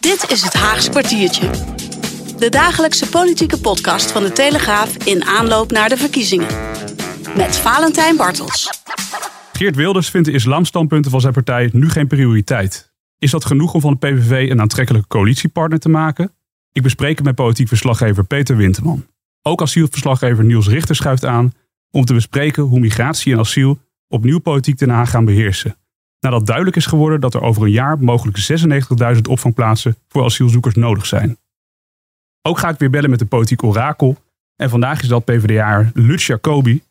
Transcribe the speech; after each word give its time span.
Dit 0.00 0.30
is 0.30 0.42
het 0.42 0.54
Haagse 0.54 0.90
kwartiertje. 0.90 1.50
De 2.38 2.46
dagelijkse 2.50 3.08
politieke 3.08 3.60
podcast 3.60 4.12
van 4.12 4.22
de 4.22 4.32
Telegraaf 4.32 4.96
in 4.96 5.24
aanloop 5.24 5.70
naar 5.70 5.88
de 5.88 5.96
verkiezingen. 5.96 6.48
Met 7.36 7.56
Valentijn 7.56 8.16
Bartels. 8.16 8.70
Geert 9.52 9.76
Wilders 9.76 10.10
vindt 10.10 10.26
de 10.26 10.34
islamstandpunten 10.34 11.10
van 11.10 11.20
zijn 11.20 11.32
partij 11.32 11.70
nu 11.72 11.90
geen 11.90 12.06
prioriteit. 12.06 12.92
Is 13.18 13.30
dat 13.30 13.44
genoeg 13.44 13.74
om 13.74 13.80
van 13.80 13.96
de 14.00 14.06
PVV 14.06 14.50
een 14.50 14.60
aantrekkelijke 14.60 15.08
coalitiepartner 15.08 15.78
te 15.78 15.88
maken? 15.88 16.32
Ik 16.72 16.82
bespreek 16.82 17.16
het 17.16 17.26
met 17.26 17.34
politiek 17.34 17.68
verslaggever 17.68 18.24
Peter 18.24 18.56
Winterman. 18.56 19.06
Ook 19.42 19.62
asielverslaggever 19.62 20.44
Niels 20.44 20.68
Richter 20.68 20.96
schuift 20.96 21.24
aan 21.24 21.52
om 21.90 22.04
te 22.04 22.14
bespreken 22.14 22.62
hoe 22.62 22.80
migratie 22.80 23.32
en 23.32 23.38
asiel 23.38 23.78
opnieuw 24.08 24.38
politiek 24.38 24.78
Den 24.78 24.90
Haag 24.90 25.10
gaan 25.10 25.24
beheersen. 25.24 25.76
Nadat 26.22 26.46
duidelijk 26.46 26.76
is 26.76 26.86
geworden 26.86 27.20
dat 27.20 27.34
er 27.34 27.42
over 27.42 27.62
een 27.62 27.70
jaar 27.70 27.98
mogelijk 27.98 28.38
96.000 29.14 29.20
opvangplaatsen 29.28 29.96
voor 30.08 30.24
asielzoekers 30.24 30.74
nodig 30.74 31.06
zijn. 31.06 31.38
Ook 32.42 32.58
ga 32.58 32.68
ik 32.68 32.78
weer 32.78 32.90
bellen 32.90 33.10
met 33.10 33.18
de 33.18 33.26
politiek 33.26 33.62
orakel. 33.62 34.16
En 34.56 34.70
vandaag 34.70 35.02
is 35.02 35.08
dat 35.08 35.24
PvdA 35.24 35.90
Lutz 35.94 36.26
Jacobi. 36.26 36.82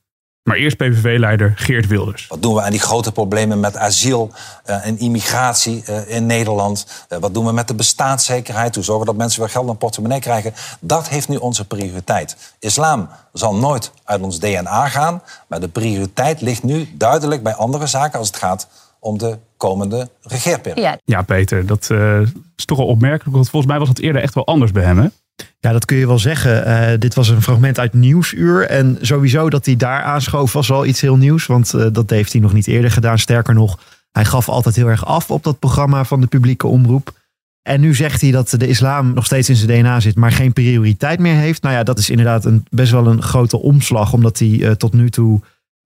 Maar 0.43 0.55
eerst 0.55 0.77
PVV-leider 0.77 1.53
Geert 1.55 1.87
Wilders. 1.87 2.27
Wat 2.27 2.41
doen 2.41 2.53
we 2.53 2.61
aan 2.61 2.71
die 2.71 2.79
grote 2.79 3.11
problemen 3.11 3.59
met 3.59 3.77
asiel 3.77 4.31
uh, 4.65 4.85
en 4.85 4.97
immigratie 4.97 5.83
uh, 5.89 6.09
in 6.09 6.25
Nederland? 6.25 7.05
Uh, 7.09 7.19
wat 7.19 7.33
doen 7.33 7.45
we 7.45 7.51
met 7.51 7.67
de 7.67 7.73
bestaanszekerheid? 7.73 8.75
Hoe 8.75 8.83
zorgen 8.83 9.05
we 9.05 9.11
dat 9.11 9.21
mensen 9.21 9.39
weer 9.39 9.49
geld 9.49 9.69
in 9.69 9.77
portemonnee 9.77 10.19
krijgen? 10.19 10.53
Dat 10.79 11.09
heeft 11.09 11.27
nu 11.27 11.35
onze 11.35 11.67
prioriteit. 11.67 12.55
Islam 12.59 13.09
zal 13.33 13.55
nooit 13.55 13.91
uit 14.03 14.21
ons 14.21 14.39
DNA 14.39 14.87
gaan. 14.87 15.21
Maar 15.47 15.59
de 15.59 15.67
prioriteit 15.67 16.41
ligt 16.41 16.63
nu 16.63 16.89
duidelijk 16.93 17.43
bij 17.43 17.53
andere 17.53 17.87
zaken 17.87 18.19
als 18.19 18.27
het 18.27 18.37
gaat 18.37 18.67
om 19.01 19.17
de 19.17 19.37
komende 19.57 20.09
regeerperiode. 20.21 20.81
Ja, 20.81 20.99
ja 21.05 21.21
Peter, 21.21 21.65
dat 21.65 21.89
is 22.55 22.65
toch 22.65 22.77
wel 22.77 22.87
opmerkelijk. 22.87 23.35
Want 23.35 23.49
volgens 23.49 23.71
mij 23.71 23.79
was 23.79 23.89
het 23.89 23.99
eerder 23.99 24.21
echt 24.21 24.33
wel 24.33 24.47
anders 24.47 24.71
bij 24.71 24.83
hem, 24.83 24.97
hè? 24.97 25.07
Ja, 25.59 25.71
dat 25.71 25.85
kun 25.85 25.97
je 25.97 26.07
wel 26.07 26.19
zeggen. 26.19 26.67
Uh, 26.67 26.99
dit 26.99 27.13
was 27.13 27.29
een 27.29 27.41
fragment 27.41 27.79
uit 27.79 27.93
Nieuwsuur. 27.93 28.67
En 28.67 28.97
sowieso 29.01 29.49
dat 29.49 29.65
hij 29.65 29.75
daar 29.75 30.03
aanschoof 30.03 30.53
was 30.53 30.67
wel 30.67 30.85
iets 30.85 31.01
heel 31.01 31.17
nieuws. 31.17 31.45
Want 31.45 31.73
uh, 31.73 31.85
dat 31.91 32.09
heeft 32.09 32.31
hij 32.31 32.41
nog 32.41 32.53
niet 32.53 32.67
eerder 32.67 32.91
gedaan. 32.91 33.19
Sterker 33.19 33.53
nog, 33.53 33.79
hij 34.11 34.25
gaf 34.25 34.49
altijd 34.49 34.75
heel 34.75 34.87
erg 34.87 35.05
af 35.05 35.31
op 35.31 35.43
dat 35.43 35.59
programma 35.59 36.03
van 36.03 36.21
de 36.21 36.27
publieke 36.27 36.67
omroep. 36.67 37.19
En 37.61 37.81
nu 37.81 37.95
zegt 37.95 38.21
hij 38.21 38.31
dat 38.31 38.49
de 38.49 38.67
islam 38.67 39.13
nog 39.13 39.25
steeds 39.25 39.49
in 39.49 39.55
zijn 39.55 39.81
DNA 39.81 39.99
zit, 39.99 40.15
maar 40.15 40.31
geen 40.31 40.53
prioriteit 40.53 41.19
meer 41.19 41.35
heeft. 41.35 41.61
Nou 41.61 41.75
ja, 41.75 41.83
dat 41.83 41.99
is 41.99 42.09
inderdaad 42.09 42.45
een, 42.45 42.65
best 42.69 42.91
wel 42.91 43.07
een 43.07 43.21
grote 43.21 43.57
omslag. 43.57 44.13
Omdat 44.13 44.39
hij 44.39 44.47
uh, 44.47 44.71
tot 44.71 44.93
nu 44.93 45.09
toe 45.09 45.41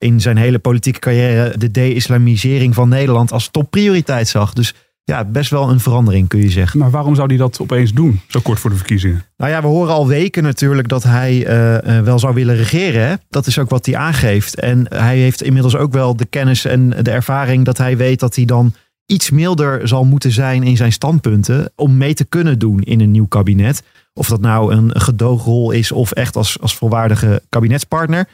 in 0.06 0.22
zijn 0.22 0.38
hele 0.38 0.60
politieke 0.60 1.00
carrière 1.00 1.58
de 1.58 1.72
de-islamisering 1.72 2.74
van 2.74 2.90
Nederland 2.90 3.32
als 3.32 3.48
topprioriteit 3.48 4.28
zag. 4.28 4.54
Dus 4.54 4.74
ja, 5.04 5.26
best 5.26 5.50
wel 5.50 5.70
een 5.70 5.80
verandering 5.80 6.28
kun 6.28 6.40
je 6.40 6.50
zeggen. 6.50 6.80
Maar 6.80 6.92
waarom 6.92 7.16
zou 7.16 7.28
hij 7.28 7.38
dat 7.38 7.60
opeens 7.60 7.94
doen, 7.94 8.22
zo 8.28 8.40
kort 8.40 8.60
voor 8.60 8.70
de 8.70 8.76
verkiezingen? 8.76 9.26
Nou 9.38 9.52
ja, 9.52 9.62
we 9.62 9.68
horen 9.68 9.94
al 9.94 10.08
weken 10.08 10.44
natuurlijk 10.44 10.88
dat 10.88 11.04
hij 11.04 11.36
uh, 11.36 12.02
wel 12.02 12.20
zou 12.20 12.34
willen 12.34 12.56
regeren. 12.56 13.08
Hè? 13.08 13.14
Dat 13.30 13.48
is 13.48 13.60
ook 13.60 13.70
wat 13.70 13.86
hij 13.86 13.96
aangeeft. 13.96 14.60
En 14.60 14.86
hij 14.90 15.18
heeft 15.18 15.44
inmiddels 15.44 15.76
ook 15.76 15.94
wel 15.94 16.16
de 16.16 16.26
kennis 16.26 16.66
en 16.66 16.90
de 16.90 17.12
ervaring 17.12 17.66
dat 17.66 17.78
hij 17.78 17.98
weet 17.98 18.20
dat 18.20 18.36
hij 18.36 18.46
dan 18.46 18.74
iets 19.06 19.30
milder 19.30 19.88
zal 19.88 20.06
moeten 20.06 20.32
zijn 20.32 20.64
in 20.64 20.78
zijn 20.78 20.92
standpunten 20.92 21.72
om 21.76 21.98
mee 21.98 22.14
te 22.14 22.26
kunnen 22.26 22.60
doen 22.60 22.82
in 22.82 23.02
een 23.02 23.12
nieuw 23.12 23.28
kabinet. 23.28 23.84
Of 24.14 24.28
dat 24.28 24.42
nou 24.42 24.74
een 24.74 25.02
gedoogrol 25.02 25.72
is 25.72 25.92
of 25.92 26.12
echt 26.12 26.36
als, 26.36 26.62
als 26.62 26.76
volwaardige 26.76 27.42
kabinetspartner. 27.50 28.28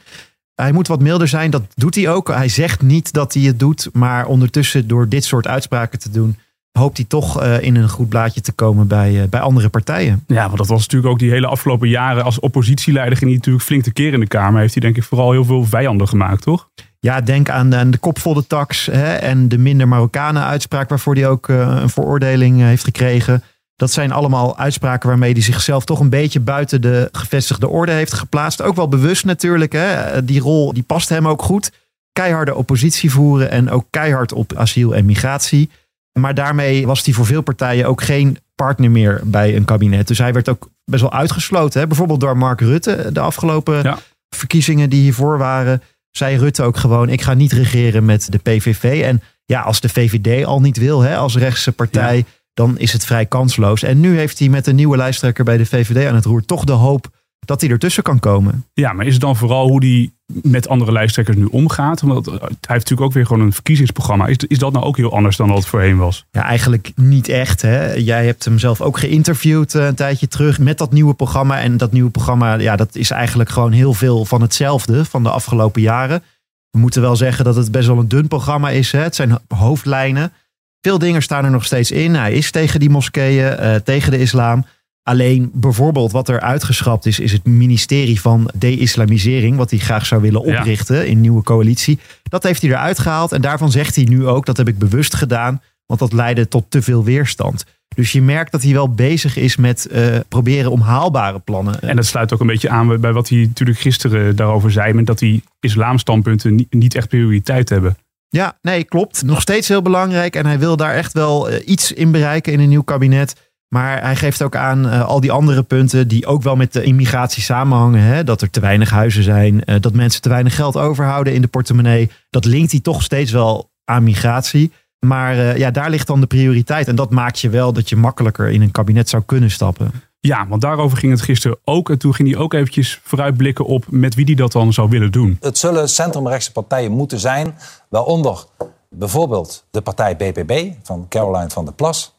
Hij 0.62 0.72
moet 0.72 0.88
wat 0.88 1.00
milder 1.00 1.28
zijn, 1.28 1.50
dat 1.50 1.62
doet 1.74 1.94
hij 1.94 2.08
ook. 2.08 2.28
Hij 2.28 2.48
zegt 2.48 2.82
niet 2.82 3.12
dat 3.12 3.34
hij 3.34 3.42
het 3.42 3.58
doet, 3.58 3.88
maar 3.92 4.26
ondertussen 4.26 4.88
door 4.88 5.08
dit 5.08 5.24
soort 5.24 5.46
uitspraken 5.46 5.98
te 5.98 6.10
doen, 6.10 6.36
hoopt 6.78 6.96
hij 6.96 7.06
toch 7.08 7.42
uh, 7.42 7.62
in 7.62 7.76
een 7.76 7.88
goed 7.88 8.08
blaadje 8.08 8.40
te 8.40 8.52
komen 8.52 8.86
bij, 8.86 9.12
uh, 9.12 9.22
bij 9.28 9.40
andere 9.40 9.68
partijen. 9.68 10.24
Ja, 10.26 10.46
want 10.46 10.56
dat 10.56 10.66
was 10.66 10.80
natuurlijk 10.80 11.12
ook 11.12 11.18
die 11.18 11.30
hele 11.30 11.46
afgelopen 11.46 11.88
jaren 11.88 12.24
als 12.24 12.40
oppositieleider 12.40 13.16
ging 13.16 13.30
hij 13.30 13.38
natuurlijk 13.38 13.64
flink 13.64 13.82
te 13.82 13.92
keer 13.92 14.12
in 14.12 14.20
de 14.20 14.26
Kamer. 14.26 14.60
Heeft 14.60 14.74
hij 14.74 14.82
denk 14.82 14.96
ik 14.96 15.04
vooral 15.04 15.30
heel 15.30 15.44
veel 15.44 15.64
vijanden 15.64 16.08
gemaakt, 16.08 16.42
toch? 16.42 16.68
Ja, 16.98 17.20
denk 17.20 17.50
aan, 17.50 17.74
aan 17.74 17.90
de 17.90 17.98
kopvolle 17.98 18.46
tax 18.46 18.86
hè, 18.86 19.12
en 19.12 19.48
de 19.48 19.58
minder 19.58 19.88
Marokkanen 19.88 20.42
uitspraak 20.42 20.88
waarvoor 20.88 21.14
hij 21.14 21.28
ook 21.28 21.48
uh, 21.48 21.76
een 21.80 21.90
veroordeling 21.90 22.60
heeft 22.60 22.84
gekregen. 22.84 23.42
Dat 23.82 23.92
zijn 23.92 24.12
allemaal 24.12 24.58
uitspraken 24.58 25.08
waarmee 25.08 25.32
hij 25.32 25.42
zichzelf 25.42 25.84
toch 25.84 26.00
een 26.00 26.08
beetje 26.08 26.40
buiten 26.40 26.80
de 26.80 27.08
gevestigde 27.12 27.68
orde 27.68 27.92
heeft 27.92 28.12
geplaatst. 28.12 28.62
Ook 28.62 28.76
wel 28.76 28.88
bewust 28.88 29.24
natuurlijk. 29.24 29.72
Hè. 29.72 30.24
Die 30.24 30.40
rol 30.40 30.72
die 30.72 30.82
past 30.82 31.08
hem 31.08 31.28
ook 31.28 31.42
goed. 31.42 31.72
Keiharde 32.12 32.54
oppositie 32.54 33.10
voeren 33.10 33.50
en 33.50 33.70
ook 33.70 33.86
keihard 33.90 34.32
op 34.32 34.52
asiel 34.56 34.94
en 34.94 35.04
migratie. 35.04 35.70
Maar 36.12 36.34
daarmee 36.34 36.86
was 36.86 37.04
hij 37.04 37.14
voor 37.14 37.26
veel 37.26 37.42
partijen 37.42 37.86
ook 37.86 38.02
geen 38.02 38.38
partner 38.54 38.90
meer 38.90 39.20
bij 39.24 39.56
een 39.56 39.64
kabinet. 39.64 40.08
Dus 40.08 40.18
hij 40.18 40.32
werd 40.32 40.48
ook 40.48 40.70
best 40.84 41.02
wel 41.02 41.12
uitgesloten. 41.12 41.80
Hè? 41.80 41.86
Bijvoorbeeld 41.86 42.20
door 42.20 42.36
Mark 42.36 42.60
Rutte 42.60 43.10
de 43.12 43.20
afgelopen 43.20 43.82
ja. 43.82 43.98
verkiezingen 44.28 44.90
die 44.90 45.02
hiervoor 45.02 45.38
waren. 45.38 45.82
Zei 46.10 46.36
Rutte 46.36 46.62
ook 46.62 46.76
gewoon, 46.76 47.08
ik 47.08 47.22
ga 47.22 47.34
niet 47.34 47.52
regeren 47.52 48.04
met 48.04 48.32
de 48.32 48.38
PVV. 48.38 49.02
En 49.04 49.22
ja, 49.44 49.60
als 49.60 49.80
de 49.80 49.88
VVD 49.88 50.44
al 50.44 50.60
niet 50.60 50.76
wil 50.76 51.00
hè, 51.00 51.16
als 51.16 51.36
rechtse 51.36 51.72
partij, 51.72 52.16
ja. 52.16 52.24
Dan 52.54 52.78
is 52.78 52.92
het 52.92 53.04
vrij 53.04 53.26
kansloos. 53.26 53.82
En 53.82 54.00
nu 54.00 54.16
heeft 54.16 54.38
hij 54.38 54.48
met 54.48 54.66
een 54.66 54.76
nieuwe 54.76 54.96
lijsttrekker 54.96 55.44
bij 55.44 55.56
de 55.56 55.66
VVD 55.66 56.08
aan 56.08 56.14
het 56.14 56.24
roer 56.24 56.44
toch 56.44 56.64
de 56.64 56.72
hoop 56.72 57.10
dat 57.44 57.60
hij 57.60 57.70
ertussen 57.70 58.02
kan 58.02 58.18
komen. 58.18 58.66
Ja, 58.72 58.92
maar 58.92 59.06
is 59.06 59.12
het 59.12 59.22
dan 59.22 59.36
vooral 59.36 59.68
hoe 59.68 59.80
die 59.80 60.12
met 60.42 60.68
andere 60.68 60.92
lijsttrekkers 60.92 61.36
nu 61.36 61.44
omgaat? 61.44 62.00
Want 62.00 62.26
hij 62.26 62.38
heeft 62.40 62.68
natuurlijk 62.68 63.00
ook 63.00 63.12
weer 63.12 63.26
gewoon 63.26 63.42
een 63.42 63.52
verkiezingsprogramma. 63.52 64.26
Is, 64.26 64.36
is 64.36 64.58
dat 64.58 64.72
nou 64.72 64.84
ook 64.84 64.96
heel 64.96 65.12
anders 65.12 65.36
dan 65.36 65.48
wat 65.48 65.56
het 65.56 65.66
voorheen 65.66 65.96
was? 65.96 66.26
Ja, 66.30 66.42
eigenlijk 66.42 66.92
niet 66.96 67.28
echt. 67.28 67.62
Hè? 67.62 67.92
Jij 67.92 68.26
hebt 68.26 68.44
hem 68.44 68.58
zelf 68.58 68.80
ook 68.80 68.98
geïnterviewd 68.98 69.74
een 69.74 69.94
tijdje 69.94 70.28
terug 70.28 70.58
met 70.58 70.78
dat 70.78 70.92
nieuwe 70.92 71.14
programma. 71.14 71.60
En 71.60 71.76
dat 71.76 71.92
nieuwe 71.92 72.10
programma, 72.10 72.54
ja, 72.54 72.76
dat 72.76 72.94
is 72.94 73.10
eigenlijk 73.10 73.50
gewoon 73.50 73.72
heel 73.72 73.94
veel 73.94 74.24
van 74.24 74.42
hetzelfde 74.42 75.04
van 75.04 75.22
de 75.22 75.30
afgelopen 75.30 75.82
jaren. 75.82 76.22
We 76.70 76.78
moeten 76.78 77.02
wel 77.02 77.16
zeggen 77.16 77.44
dat 77.44 77.56
het 77.56 77.70
best 77.70 77.86
wel 77.86 77.98
een 77.98 78.08
dun 78.08 78.28
programma 78.28 78.70
is. 78.70 78.92
Hè? 78.92 79.00
Het 79.00 79.14
zijn 79.14 79.38
hoofdlijnen. 79.48 80.32
Veel 80.82 80.98
dingen 80.98 81.22
staan 81.22 81.44
er 81.44 81.50
nog 81.50 81.64
steeds 81.64 81.90
in. 81.90 82.14
Hij 82.14 82.32
is 82.32 82.50
tegen 82.50 82.80
die 82.80 82.90
moskeeën, 82.90 83.56
uh, 83.60 83.74
tegen 83.74 84.10
de 84.10 84.18
islam. 84.18 84.66
Alleen 85.02 85.50
bijvoorbeeld 85.54 86.12
wat 86.12 86.28
er 86.28 86.40
uitgeschrapt 86.40 87.06
is, 87.06 87.18
is 87.18 87.32
het 87.32 87.44
ministerie 87.44 88.20
van 88.20 88.50
de-islamisering, 88.54 89.56
wat 89.56 89.70
hij 89.70 89.78
graag 89.78 90.06
zou 90.06 90.20
willen 90.20 90.40
oprichten 90.40 90.96
ja. 90.96 91.02
in 91.02 91.20
nieuwe 91.20 91.42
coalitie. 91.42 91.98
Dat 92.22 92.42
heeft 92.42 92.62
hij 92.62 92.70
eruit 92.70 92.98
gehaald 92.98 93.32
en 93.32 93.40
daarvan 93.40 93.70
zegt 93.70 93.96
hij 93.96 94.04
nu 94.04 94.26
ook, 94.26 94.46
dat 94.46 94.56
heb 94.56 94.68
ik 94.68 94.78
bewust 94.78 95.14
gedaan, 95.14 95.62
want 95.86 96.00
dat 96.00 96.12
leidde 96.12 96.48
tot 96.48 96.64
te 96.68 96.82
veel 96.82 97.04
weerstand. 97.04 97.64
Dus 97.94 98.12
je 98.12 98.22
merkt 98.22 98.52
dat 98.52 98.62
hij 98.62 98.72
wel 98.72 98.94
bezig 98.94 99.36
is 99.36 99.56
met 99.56 99.88
uh, 99.92 100.18
proberen 100.28 100.70
om 100.70 100.80
haalbare 100.80 101.38
plannen. 101.38 101.80
En 101.80 101.96
dat 101.96 102.06
sluit 102.06 102.32
ook 102.32 102.40
een 102.40 102.46
beetje 102.46 102.68
aan 102.68 103.00
bij 103.00 103.12
wat 103.12 103.28
hij 103.28 103.38
natuurlijk 103.38 103.78
gisteren 103.78 104.36
daarover 104.36 104.70
zei, 104.70 104.92
met 104.92 105.06
dat 105.06 105.18
die 105.18 105.42
islamstandpunten 105.60 106.54
niet, 106.54 106.72
niet 106.72 106.94
echt 106.94 107.08
prioriteit 107.08 107.68
hebben. 107.68 107.96
Ja, 108.36 108.58
nee, 108.62 108.84
klopt. 108.84 109.22
Nog 109.22 109.40
steeds 109.40 109.68
heel 109.68 109.82
belangrijk 109.82 110.36
en 110.36 110.46
hij 110.46 110.58
wil 110.58 110.76
daar 110.76 110.94
echt 110.94 111.12
wel 111.12 111.50
uh, 111.50 111.56
iets 111.64 111.92
in 111.92 112.10
bereiken 112.10 112.52
in 112.52 112.60
een 112.60 112.68
nieuw 112.68 112.82
kabinet. 112.82 113.50
Maar 113.68 114.02
hij 114.02 114.16
geeft 114.16 114.42
ook 114.42 114.56
aan 114.56 114.86
uh, 114.86 115.04
al 115.04 115.20
die 115.20 115.32
andere 115.32 115.62
punten 115.62 116.08
die 116.08 116.26
ook 116.26 116.42
wel 116.42 116.56
met 116.56 116.72
de 116.72 116.82
immigratie 116.82 117.42
samenhangen. 117.42 118.00
Hè? 118.00 118.24
Dat 118.24 118.42
er 118.42 118.50
te 118.50 118.60
weinig 118.60 118.90
huizen 118.90 119.22
zijn, 119.22 119.62
uh, 119.66 119.76
dat 119.80 119.94
mensen 119.94 120.22
te 120.22 120.28
weinig 120.28 120.54
geld 120.54 120.76
overhouden 120.76 121.34
in 121.34 121.42
de 121.42 121.48
portemonnee. 121.48 122.10
Dat 122.30 122.44
linkt 122.44 122.70
hij 122.70 122.80
toch 122.80 123.02
steeds 123.02 123.30
wel 123.30 123.70
aan 123.84 124.02
migratie. 124.02 124.72
Maar 125.06 125.58
ja, 125.58 125.70
daar 125.70 125.90
ligt 125.90 126.06
dan 126.06 126.20
de 126.20 126.26
prioriteit. 126.26 126.88
En 126.88 126.96
dat 126.96 127.10
maakt 127.10 127.40
je 127.40 127.48
wel 127.48 127.72
dat 127.72 127.88
je 127.88 127.96
makkelijker 127.96 128.50
in 128.50 128.62
een 128.62 128.70
kabinet 128.70 129.08
zou 129.08 129.22
kunnen 129.26 129.50
stappen. 129.50 129.92
Ja, 130.22 130.46
want 130.48 130.60
daarover 130.60 130.98
ging 130.98 131.12
het 131.12 131.20
gisteren 131.20 131.58
ook. 131.64 131.90
En 131.90 131.98
toen 131.98 132.14
ging 132.14 132.30
hij 132.30 132.38
ook 132.38 132.52
eventjes 132.52 133.00
vooruitblikken 133.04 133.64
op 133.64 133.84
met 133.88 134.14
wie 134.14 134.24
hij 134.24 134.34
dat 134.34 134.52
dan 134.52 134.72
zou 134.72 134.88
willen 134.88 135.12
doen. 135.12 135.36
Het 135.40 135.58
zullen 135.58 135.88
centrumrechtse 135.88 136.52
partijen 136.52 136.90
moeten 136.90 137.18
zijn. 137.18 137.58
Waaronder 137.88 138.44
bijvoorbeeld 138.88 139.64
de 139.70 139.80
partij 139.80 140.16
BPB 140.16 140.72
van 140.82 141.06
Caroline 141.08 141.50
van 141.50 141.64
der 141.64 141.74
Plas. 141.74 142.14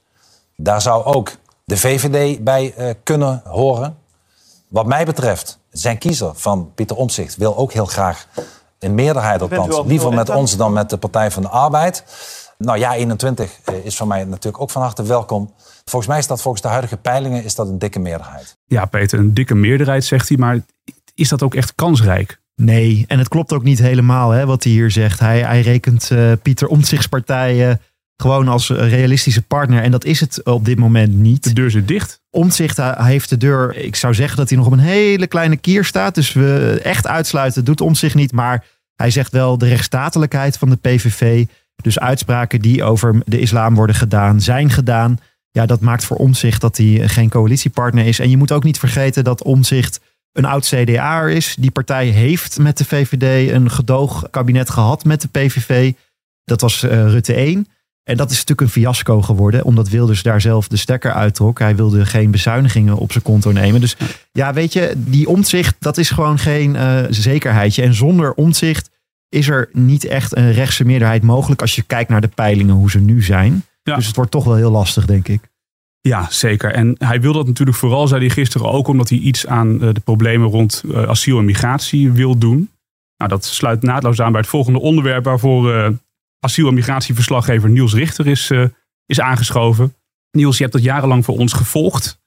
Daar 0.56 0.82
zou 0.82 1.04
ook 1.04 1.32
de 1.64 1.78
VVD 1.78 2.44
bij 2.44 2.74
uh, 2.78 2.90
kunnen 3.04 3.42
horen. 3.46 3.98
Wat 4.68 4.86
mij 4.86 5.06
betreft, 5.06 5.60
zijn 5.72 5.98
kiezer 5.98 6.32
van 6.36 6.72
Pieter 6.76 6.98
Omtzigt 6.98 7.36
wil 7.36 7.58
ook 7.58 7.74
heel 7.74 7.86
graag 7.86 8.28
een 8.80 8.96
meerderheid 8.96 9.42
althans. 9.42 9.82
Liever 9.86 10.14
met 10.14 10.30
ons 10.30 10.58
dan 10.58 10.74
met 10.74 10.90
de 10.90 10.98
Partij 10.98 11.32
van 11.32 11.42
de 11.42 11.50
Arbeid. 11.50 12.04
Nou 12.58 12.78
ja, 12.80 12.94
21 12.94 13.60
is 13.84 13.98
voor 13.98 14.08
mij 14.08 14.24
natuurlijk 14.24 14.64
ook 14.64 14.72
van 14.72 14.82
harte 14.82 15.04
welkom. 15.04 15.54
Volgens 15.86 16.12
mij 16.12 16.20
is 16.20 16.28
dat 16.28 16.42
volgens 16.42 16.64
de 16.64 16.70
huidige 16.70 16.98
peilingen 16.98 17.44
is 17.44 17.56
dat 17.56 17.68
een 17.68 17.80
dikke 17.80 18.00
meerderheid. 18.00 18.58
Ja, 18.66 18.86
Peter, 18.86 19.20
een 19.20 19.34
dikke 19.34 19.56
meerderheid 19.56 20.06
zegt 20.06 20.28
hij, 20.28 20.38
maar 20.38 20.60
is 21.14 21.30
dat 21.30 21.44
ook 21.44 21.56
echt 21.56 21.76
kansrijk? 21.76 22.42
Nee, 22.56 23.06
en 23.08 23.18
het 23.20 23.28
klopt 23.28 23.54
ook 23.54 23.64
niet 23.64 23.80
helemaal 23.80 24.32
hè, 24.32 24.46
wat 24.46 24.64
hij 24.64 24.74
hier 24.74 24.92
zegt. 24.92 25.20
Hij, 25.20 25.42
hij 25.42 25.62
rekent 25.62 26.10
uh, 26.10 26.32
Pieter 26.42 26.68
Omtzichtspartijen 26.68 27.82
gewoon 28.18 28.48
als 28.48 28.70
realistische 28.70 29.42
partner. 29.42 29.84
En 29.84 29.92
dat 29.92 30.06
is 30.06 30.20
het 30.20 30.44
op 30.44 30.66
dit 30.66 30.80
moment 30.80 31.14
niet. 31.14 31.44
De 31.44 31.54
deur 31.54 31.72
zit 31.72 31.88
dicht. 31.88 32.22
Omtzigt 32.30 32.78
heeft 32.96 33.30
de 33.30 33.38
deur, 33.38 33.76
ik 33.76 33.96
zou 33.96 34.14
zeggen 34.14 34.38
dat 34.38 34.50
hij 34.50 34.58
nog 34.58 34.68
op 34.68 34.74
een 34.74 34.80
hele 34.80 35.28
kleine 35.28 35.58
kier 35.58 35.86
staat. 35.86 36.16
Dus 36.16 36.34
we 36.34 36.80
echt 36.84 37.08
uitsluiten 37.08 37.66
doet 37.66 37.82
Omtzigt 37.82 38.16
niet. 38.16 38.32
Maar 38.32 38.66
hij 38.96 39.12
zegt 39.12 39.32
wel 39.32 39.58
de 39.58 39.68
rechtsstatelijkheid 39.68 40.58
van 40.58 40.70
de 40.70 40.76
PVV. 40.76 41.46
Dus 41.76 42.00
uitspraken 42.00 42.62
die 42.62 42.84
over 42.84 43.22
de 43.26 43.40
islam 43.40 43.76
worden 43.76 43.96
gedaan, 43.96 44.42
zijn 44.42 44.70
gedaan. 44.70 45.18
Ja, 45.54 45.66
dat 45.66 45.82
maakt 45.82 46.06
voor 46.06 46.18
Omzicht 46.18 46.62
dat 46.62 46.78
hij 46.78 47.08
geen 47.08 47.30
coalitiepartner 47.30 48.06
is. 48.06 48.20
En 48.20 48.30
je 48.30 48.38
moet 48.38 48.52
ook 48.52 48.64
niet 48.64 48.80
vergeten 48.80 49.24
dat 49.24 49.44
Omzicht 49.44 50.00
een 50.32 50.46
oud 50.46 50.66
CDA'er 50.66 51.30
is. 51.30 51.56
Die 51.60 51.72
partij 51.72 52.08
heeft 52.08 52.60
met 52.60 52.78
de 52.78 52.86
VVD 52.86 53.52
een 53.52 53.72
gedoogkabinet 53.72 54.70
gehad 54.70 55.04
met 55.04 55.22
de 55.22 55.28
PVV. 55.28 55.94
Dat 56.44 56.62
was 56.62 56.84
uh, 56.84 56.90
Rutte 56.90 57.34
1. 57.34 57.68
En 58.04 58.18
dat 58.18 58.32
is 58.32 58.38
natuurlijk 58.38 58.62
een 58.62 58.82
fiasco 58.82 59.22
geworden, 59.22 59.64
omdat 59.64 59.90
Wilders 59.90 60.24
daar 60.24 60.42
zelf 60.42 60.68
de 60.68 60.78
stekker 60.78 61.14
uittrok. 61.14 61.60
Hij 61.60 61.76
wilde 61.76 62.06
geen 62.06 62.32
bezuinigingen 62.32 62.98
op 62.98 63.12
zijn 63.12 63.24
konto 63.24 63.52
nemen. 63.52 63.82
Dus 63.82 63.96
ja, 64.32 64.54
weet 64.54 64.74
je, 64.74 64.94
die 64.98 65.28
omzicht, 65.28 65.76
dat 65.80 65.98
is 65.98 66.10
gewoon 66.10 66.40
geen 66.40 66.76
uh, 66.76 67.00
zekerheidje. 67.10 67.82
En 67.82 67.94
zonder 67.94 68.34
omzicht 68.34 68.90
is 69.30 69.48
er 69.48 69.70
niet 69.72 70.06
echt 70.06 70.38
een 70.38 70.52
rechtse 70.52 70.86
meerderheid 70.86 71.24
mogelijk 71.24 71.62
als 71.62 71.76
je 71.76 71.82
kijkt 71.82 72.10
naar 72.10 72.22
de 72.22 72.28
peilingen, 72.28 72.76
hoe 72.76 72.92
ze 72.92 73.00
nu 73.00 73.22
zijn. 73.22 73.64
Dus 73.84 74.08
het 74.08 74.16
wordt 74.16 74.32
toch 74.32 74.44
wel 74.44 74.56
heel 74.56 74.72
lastig, 74.72 75.06
denk 75.06 75.28
ik. 75.28 75.52
Ja, 76.02 76.30
zeker. 76.30 76.72
En 76.72 76.96
hij 76.98 77.22
wil 77.22 77.34
dat 77.34 77.48
natuurlijk 77.48 77.78
vooral, 77.78 78.08
zei 78.08 78.26
hij 78.26 78.30
gisteren 78.30 78.72
ook, 78.72 78.88
omdat 78.88 79.10
hij 79.10 79.18
iets 79.18 79.48
aan 79.48 79.82
eh, 79.82 79.94
de 79.94 80.00
problemen 80.00 80.50
rond 80.50 80.84
uh, 80.86 81.04
asiel 81.04 81.38
en 81.38 81.46
migratie 81.46 82.12
wil 82.12 82.38
doen. 82.38 82.72
Nou, 83.18 83.30
dat 83.30 83.46
sluit 83.46 83.82
naadloos 83.82 84.22
aan 84.22 84.32
bij 84.32 84.42
het 84.42 84.50
volgende 84.50 84.80
onderwerp 84.80 85.24
waarvoor 85.24 85.74
uh, 85.74 85.90
asiel- 86.40 86.68
en 86.68 86.74
migratieverslaggever 86.74 87.70
Niels 87.70 87.94
Richter 87.94 88.28
is, 88.28 88.52
is 89.06 89.20
aangeschoven. 89.20 89.96
Niels, 90.32 90.58
je 90.58 90.62
hebt 90.64 90.76
dat 90.76 90.84
jarenlang 90.84 91.26
voor 91.26 91.38
ons 91.38 91.54
gevolgd. 91.54 92.22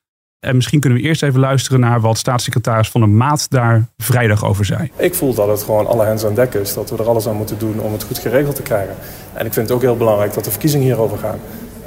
En 0.46 0.54
misschien 0.54 0.81
kunnen 0.81 0.98
we 0.98 1.04
eerst 1.04 1.22
even 1.22 1.40
luisteren 1.40 1.81
naar 1.81 2.00
wat 2.00 2.19
staatssecretaris 2.19 2.88
Van 2.88 3.00
der 3.00 3.10
Maat 3.10 3.46
daar 3.50 3.88
vrijdag 3.96 4.44
over 4.44 4.64
zei. 4.64 4.90
Ik 4.96 5.14
voel 5.14 5.34
dat 5.34 5.48
het 5.48 5.62
gewoon 5.62 5.87
alle 5.87 6.04
hens 6.04 6.25
aan 6.25 6.34
dek 6.34 6.54
is. 6.54 6.75
Dat 6.75 6.90
we 6.90 6.96
er 6.96 7.08
alles 7.08 7.28
aan 7.28 7.37
moeten 7.37 7.58
doen 7.58 7.81
om 7.81 7.93
het 7.93 8.02
goed 8.02 8.19
geregeld 8.19 8.56
te 8.56 8.62
krijgen. 8.62 8.94
En 9.32 9.46
ik 9.46 9.52
vind 9.52 9.69
het 9.69 9.76
ook 9.76 9.82
heel 9.82 9.96
belangrijk 9.96 10.34
dat 10.34 10.44
de 10.44 10.50
verkiezingen 10.50 10.87
hierover 10.87 11.19
gaan. 11.19 11.38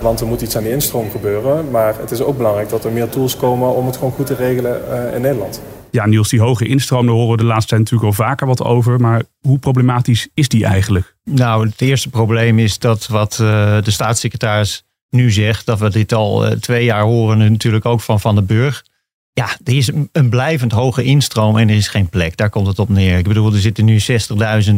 Want 0.01 0.19
er 0.19 0.27
moet 0.27 0.41
iets 0.41 0.57
aan 0.57 0.63
die 0.63 0.71
instroom 0.71 1.11
gebeuren. 1.11 1.71
Maar 1.71 1.95
het 1.99 2.11
is 2.11 2.21
ook 2.21 2.37
belangrijk 2.37 2.69
dat 2.69 2.85
er 2.85 2.91
meer 2.91 3.09
tools 3.09 3.37
komen 3.37 3.75
om 3.75 3.85
het 3.85 3.95
gewoon 3.97 4.11
goed 4.11 4.25
te 4.25 4.35
regelen 4.35 4.81
uh, 4.89 5.15
in 5.15 5.21
Nederland. 5.21 5.61
Ja, 5.91 6.05
Niels, 6.05 6.29
die 6.29 6.41
hoge 6.41 6.67
instroom, 6.67 7.05
daar 7.05 7.15
horen 7.15 7.31
we 7.31 7.37
de 7.37 7.43
laatste 7.43 7.67
tijd 7.67 7.81
natuurlijk 7.81 8.09
al 8.09 8.25
vaker 8.25 8.47
wat 8.47 8.63
over. 8.63 8.99
Maar 8.99 9.23
hoe 9.41 9.59
problematisch 9.59 10.27
is 10.33 10.47
die 10.47 10.65
eigenlijk? 10.65 11.15
Nou, 11.23 11.65
het 11.65 11.81
eerste 11.81 12.09
probleem 12.09 12.59
is 12.59 12.79
dat 12.79 13.07
wat 13.07 13.39
uh, 13.41 13.81
de 13.81 13.91
staatssecretaris 13.91 14.83
nu 15.09 15.31
zegt, 15.31 15.65
dat 15.65 15.79
we 15.79 15.89
dit 15.89 16.13
al 16.13 16.45
uh, 16.45 16.51
twee 16.51 16.83
jaar 16.83 17.03
horen, 17.03 17.51
natuurlijk 17.51 17.85
ook 17.85 18.01
van 18.01 18.19
Van 18.19 18.35
den 18.35 18.45
Burg. 18.45 18.85
Ja, 19.33 19.57
er 19.63 19.75
is 19.75 19.91
een 20.11 20.29
blijvend 20.29 20.71
hoge 20.71 21.03
instroom 21.03 21.57
en 21.57 21.69
er 21.69 21.75
is 21.75 21.87
geen 21.87 22.09
plek. 22.09 22.37
Daar 22.37 22.49
komt 22.49 22.67
het 22.67 22.79
op 22.79 22.89
neer. 22.89 23.17
Ik 23.17 23.27
bedoel, 23.27 23.53
er 23.53 23.59
zitten 23.59 23.85
nu 23.85 23.99
60.000 23.99 24.75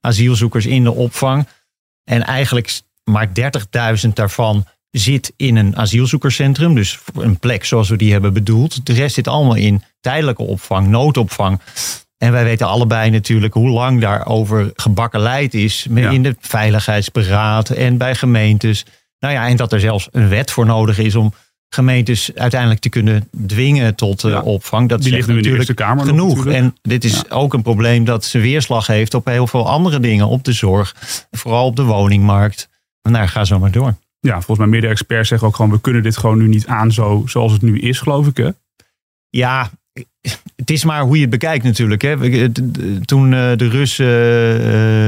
asielzoekers 0.00 0.66
in 0.66 0.84
de 0.84 0.92
opvang. 0.92 1.46
En 2.04 2.22
eigenlijk 2.22 2.80
maar 3.04 3.28
30.000 4.04 4.12
daarvan 4.12 4.64
zit 4.90 5.32
in 5.36 5.56
een 5.56 5.76
asielzoekerscentrum. 5.76 6.74
Dus 6.74 6.98
een 7.14 7.38
plek 7.38 7.64
zoals 7.64 7.88
we 7.88 7.96
die 7.96 8.12
hebben 8.12 8.32
bedoeld. 8.32 8.86
De 8.86 8.92
rest 8.92 9.14
zit 9.14 9.28
allemaal 9.28 9.54
in 9.54 9.82
tijdelijke 10.00 10.42
opvang, 10.42 10.86
noodopvang. 10.86 11.60
En 12.18 12.32
wij 12.32 12.44
weten 12.44 12.66
allebei 12.66 13.10
natuurlijk 13.10 13.54
hoe 13.54 13.68
lang 13.68 14.00
daarover 14.00 14.70
gebakkeleid 14.74 15.54
is. 15.54 15.86
In 15.86 16.22
de 16.22 16.36
veiligheidsberaad 16.40 17.70
en 17.70 17.96
bij 17.96 18.14
gemeentes. 18.14 18.84
Nou 19.26 19.38
ja, 19.38 19.48
en 19.48 19.56
dat 19.56 19.72
er 19.72 19.80
zelfs 19.80 20.08
een 20.12 20.28
wet 20.28 20.50
voor 20.50 20.66
nodig 20.66 20.98
is 20.98 21.14
om 21.14 21.32
gemeentes 21.68 22.34
uiteindelijk 22.34 22.80
te 22.80 22.88
kunnen 22.88 23.28
dwingen 23.46 23.94
tot 23.94 24.24
uh, 24.24 24.46
opvang. 24.46 24.88
Dat 24.88 25.02
Die 25.02 25.12
ligt 25.12 25.28
nu 25.28 25.34
natuurlijk 25.34 25.68
in 25.68 25.74
de 25.76 25.82
Kamer 25.82 26.06
genoeg. 26.06 26.46
en 26.46 26.76
dit 26.82 27.04
is 27.04 27.30
ook 27.30 27.54
een 27.54 27.62
probleem 27.62 28.04
dat 28.04 28.24
zijn 28.24 28.42
weerslag 28.42 28.86
heeft 28.86 29.14
op 29.14 29.24
heel 29.24 29.46
veel 29.46 29.68
andere 29.68 30.00
dingen. 30.00 30.28
Op 30.28 30.44
de 30.44 30.52
zorg, 30.52 30.94
vooral 31.30 31.66
op 31.66 31.76
de 31.76 31.82
woningmarkt. 31.82 32.68
Nou, 33.02 33.26
ga 33.26 33.44
zo 33.44 33.58
maar 33.58 33.70
door. 33.70 33.94
Ja, 34.20 34.32
volgens 34.32 34.58
mij 34.58 34.66
meerdere 34.66 34.92
experts 34.92 35.28
zeggen 35.28 35.48
ook 35.48 35.56
gewoon... 35.56 35.70
we 35.70 35.80
kunnen 35.80 36.02
dit 36.02 36.16
gewoon 36.16 36.38
nu 36.38 36.48
niet 36.48 36.66
aan 36.66 36.92
zo, 36.92 37.22
zoals 37.26 37.52
het 37.52 37.62
nu 37.62 37.78
is, 37.78 37.98
geloof 37.98 38.26
ik. 38.26 38.36
Hè? 38.36 38.50
Ja, 39.28 39.70
het 40.56 40.70
is 40.70 40.84
maar 40.84 41.02
hoe 41.02 41.14
je 41.14 41.20
het 41.20 41.30
bekijkt 41.30 41.64
natuurlijk. 41.64 42.02
Hè. 42.02 42.16
Toen 43.04 43.34
eh, 43.34 43.56
de 43.56 43.68
Russen 43.68 44.06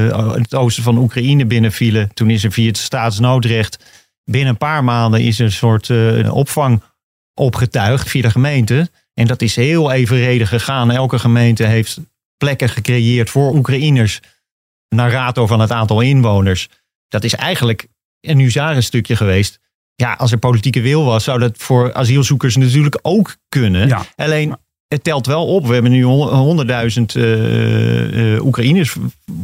uh, 0.09 0.35
het 0.35 0.55
oosten 0.55 0.83
van 0.83 0.99
Oekraïne 0.99 1.47
binnenvielen... 1.47 2.11
toen 2.15 2.31
is 2.31 2.45
er 2.45 2.53
via 2.53 2.67
het 2.67 2.77
staatsnoodrecht... 2.77 3.79
binnen 4.31 4.51
een 4.51 4.59
paar 4.59 4.85
maanden 4.85 5.21
is 5.21 5.39
een 5.39 5.53
soort 5.53 5.89
uh, 5.89 6.35
opvang 6.35 6.83
opgetuigd 7.35 8.09
via 8.09 8.23
de 8.23 8.31
gemeente. 8.31 8.91
En 9.15 9.27
dat 9.27 9.43
is 9.43 9.57
heel 9.57 9.93
evenredig 9.93 10.49
gegaan. 10.49 10.91
Elke 10.91 11.19
gemeente 11.19 11.65
heeft 11.65 11.99
plekken 12.37 12.69
gecreëerd 12.69 13.31
voor 13.31 13.55
Oekraïners... 13.55 14.21
naar 14.89 15.11
rato 15.11 15.47
van 15.47 15.61
het 15.61 15.71
aantal 15.71 16.01
inwoners 16.01 16.69
dat 17.09 17.25
is 17.25 17.35
eigenlijk 17.35 17.89
een 18.21 18.39
huzarenstukje 18.39 19.17
geweest. 19.17 19.61
Ja, 19.95 20.13
als 20.13 20.33
er 20.33 20.39
politieke 20.39 20.81
wil 20.81 21.05
was, 21.05 21.25
zou 21.25 21.39
dat 21.39 21.57
voor 21.57 21.95
asielzoekers 21.95 22.57
natuurlijk 22.57 22.99
ook 23.03 23.37
kunnen. 23.49 24.07
Alleen, 24.17 24.57
het 24.89 25.05
telt 25.05 25.27
wel 25.27 25.47
op. 25.47 25.67
We 25.67 25.73
hebben 25.73 25.93
nu 25.93 26.03
100.000 26.03 26.09
uh, 27.17 28.35
uh, 28.35 28.45
Oekraïners 28.45 28.97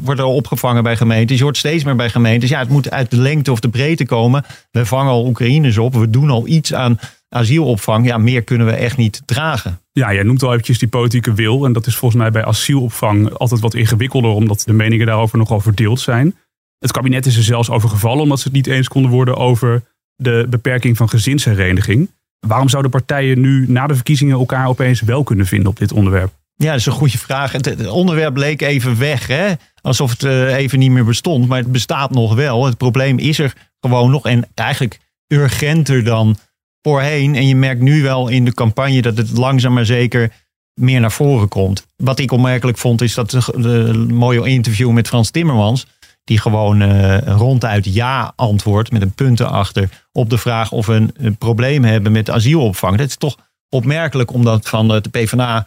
worden 0.03 0.27
opgevangen 0.27 0.83
bij 0.83 0.97
gemeentes. 0.97 1.39
Je 1.39 1.43
hoort 1.43 1.57
steeds 1.57 1.85
meer 1.85 1.97
bij 1.97 2.11
gemeentes. 2.11 2.51
Ja, 2.51 2.59
het 2.59 2.69
moet 2.69 2.91
uit 2.91 3.11
de 3.11 3.17
lengte 3.17 3.53
of 3.53 3.61
de 3.61 3.69
breedte 3.69 4.07
komen. 4.07 4.45
We 4.71 4.87
vangen 4.87 5.13
al 5.13 5.27
Oekraïners 5.27 5.79
op. 5.79 5.95
We 5.95 6.11
doen 6.11 6.31
al 6.31 6.47
iets 6.47 6.75
aan 6.75 6.99
asielopvang. 7.29 8.07
Ja, 8.07 8.19
meer 8.19 8.43
kunnen 8.43 8.67
we 8.67 8.73
echt 8.73 8.97
niet 8.97 9.23
dragen. 9.25 9.81
Ja, 9.93 10.13
jij 10.13 10.23
noemt 10.23 10.43
al 10.43 10.51
eventjes 10.51 10.79
die 10.79 10.89
politieke 10.89 11.35
wil. 11.35 11.65
En 11.65 11.73
dat 11.73 11.87
is 11.87 11.97
volgens 11.97 12.21
mij 12.21 12.31
bij 12.31 12.45
asielopvang 12.45 13.33
altijd 13.33 13.61
wat 13.61 13.75
ingewikkelder. 13.75 14.31
Omdat 14.31 14.63
de 14.67 14.73
meningen 14.73 15.07
daarover 15.07 15.39
nogal 15.39 15.61
verdeeld 15.61 16.01
zijn. 16.01 16.37
Het 16.79 16.93
kabinet 16.93 17.27
is 17.27 17.37
er 17.37 17.43
zelfs 17.43 17.71
over 17.71 17.89
gevallen 17.89 18.23
omdat 18.23 18.39
ze 18.39 18.45
het 18.45 18.57
niet 18.57 18.67
eens 18.67 18.89
konden 18.89 19.11
worden 19.11 19.37
over 19.37 19.83
de 20.17 20.47
beperking 20.51 20.97
van 20.97 21.09
gezinshereniging. 21.09 22.11
Waarom 22.47 22.69
zouden 22.69 22.91
partijen 22.91 23.41
nu 23.41 23.65
na 23.69 23.87
de 23.87 23.95
verkiezingen 23.95 24.39
elkaar 24.39 24.69
opeens 24.69 25.01
wel 25.01 25.23
kunnen 25.23 25.47
vinden 25.47 25.69
op 25.69 25.79
dit 25.79 25.93
onderwerp? 25.93 26.33
Ja, 26.57 26.71
dat 26.71 26.79
is 26.79 26.87
een 26.87 26.93
goede 26.93 27.19
vraag. 27.19 27.53
Het, 27.53 27.87
onderwerp 27.89 28.37
leek 28.37 28.63
even 28.63 28.99
weg, 28.99 29.27
hè? 29.27 29.53
alsof 29.81 30.11
het 30.11 30.23
eh, 30.23 30.55
even 30.55 30.79
niet 30.79 30.91
meer 30.91 31.05
bestond. 31.05 31.49
Maar 31.49 31.59
het 31.59 31.73
bestaat 31.73 32.11
nog 32.11 32.35
wel. 32.35 32.65
Het 32.65 32.77
probleem 32.77 33.19
is 33.19 33.39
er 33.39 33.55
gewoon 33.81 34.11
nog 34.11 34.27
en 34.27 34.49
eigenlijk 34.55 34.99
urgenter 35.27 36.05
dan 36.05 36.37
voorheen. 36.83 37.35
En 37.35 37.49
je 37.49 37.57
merkt 37.57 37.81
nu 37.81 38.03
wel 38.03 38.29
in 38.29 38.45
de 38.45 38.55
campagne 38.55 39.03
dat 39.03 39.17
het 39.17 39.37
langzaam 39.37 39.73
maar 39.73 39.85
zeker 39.85 40.33
meer 40.75 41.01
naar 41.01 41.13
voren 41.13 41.49
komt. 41.49 41.87
Wat 41.97 42.19
ik 42.19 42.33
opmerkelijk 42.33 42.79
vond 42.79 43.03
is 43.03 43.15
dat 43.15 43.31
de, 43.31 44.07
mooie 44.11 44.49
interview 44.49 44.91
met 44.91 45.09
Frans 45.09 45.31
Timmermans 45.31 45.87
die 46.25 46.41
gewoon 46.41 46.83
uh, 46.83 47.19
ronduit 47.19 47.95
ja 47.95 48.33
antwoordt 48.37 48.93
met 48.93 49.03
een 49.03 49.15
punt 49.15 49.41
erachter 49.41 50.07
op 50.13 50.31
de 50.31 50.39
vraag 50.39 50.73
of 50.73 50.87
we 50.87 51.07
een, 51.17 51.37
probleem 51.37 51.85
hebben 51.85 52.13
met 52.13 52.31
asielopvang. 52.31 52.97
Dat 52.97 53.09
is 53.09 53.17
toch 53.17 53.37
opmerkelijk 53.69 54.33
om 54.33 54.45
dat 54.45 54.69
van 54.69 54.89
de 54.89 55.09
PvdA 55.11 55.67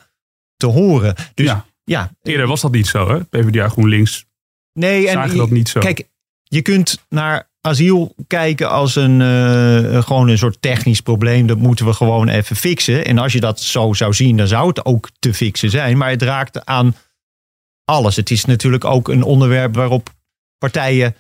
te 0.57 0.65
horen. 0.65 1.15
Dus 1.33 1.45
ja. 1.45 1.65
ja. 1.83 2.11
Eerder 2.23 2.47
was 2.47 2.61
dat 2.61 2.71
niet 2.71 2.87
zo, 2.87 3.09
hè? 3.09 3.23
PvdA 3.23 3.69
GroenLinks 3.69 4.25
nee, 4.73 5.09
en 5.09 5.37
dat 5.37 5.49
niet 5.49 5.69
zo. 5.69 5.79
Kijk, 5.79 6.07
je 6.43 6.61
kunt 6.61 7.05
naar 7.09 7.49
asiel 7.61 8.15
kijken 8.27 8.69
als 8.69 8.95
een, 8.95 9.19
uh, 9.19 10.03
gewoon 10.03 10.27
een 10.27 10.37
soort 10.37 10.61
technisch 10.61 11.01
probleem. 11.01 11.47
Dat 11.47 11.57
moeten 11.57 11.85
we 11.85 11.93
gewoon 11.93 12.27
even 12.27 12.55
fixen. 12.55 13.05
En 13.05 13.17
als 13.17 13.33
je 13.33 13.39
dat 13.39 13.59
zo 13.59 13.93
zou 13.93 14.13
zien, 14.13 14.37
dan 14.37 14.47
zou 14.47 14.67
het 14.67 14.85
ook 14.85 15.09
te 15.19 15.33
fixen 15.33 15.69
zijn. 15.69 15.97
Maar 15.97 16.09
het 16.09 16.21
raakt 16.21 16.65
aan 16.65 16.95
alles. 17.85 18.15
Het 18.15 18.31
is 18.31 18.45
natuurlijk 18.45 18.85
ook 18.85 19.07
een 19.07 19.23
onderwerp 19.23 19.75
waarop 19.75 20.15
partijen 20.57 21.15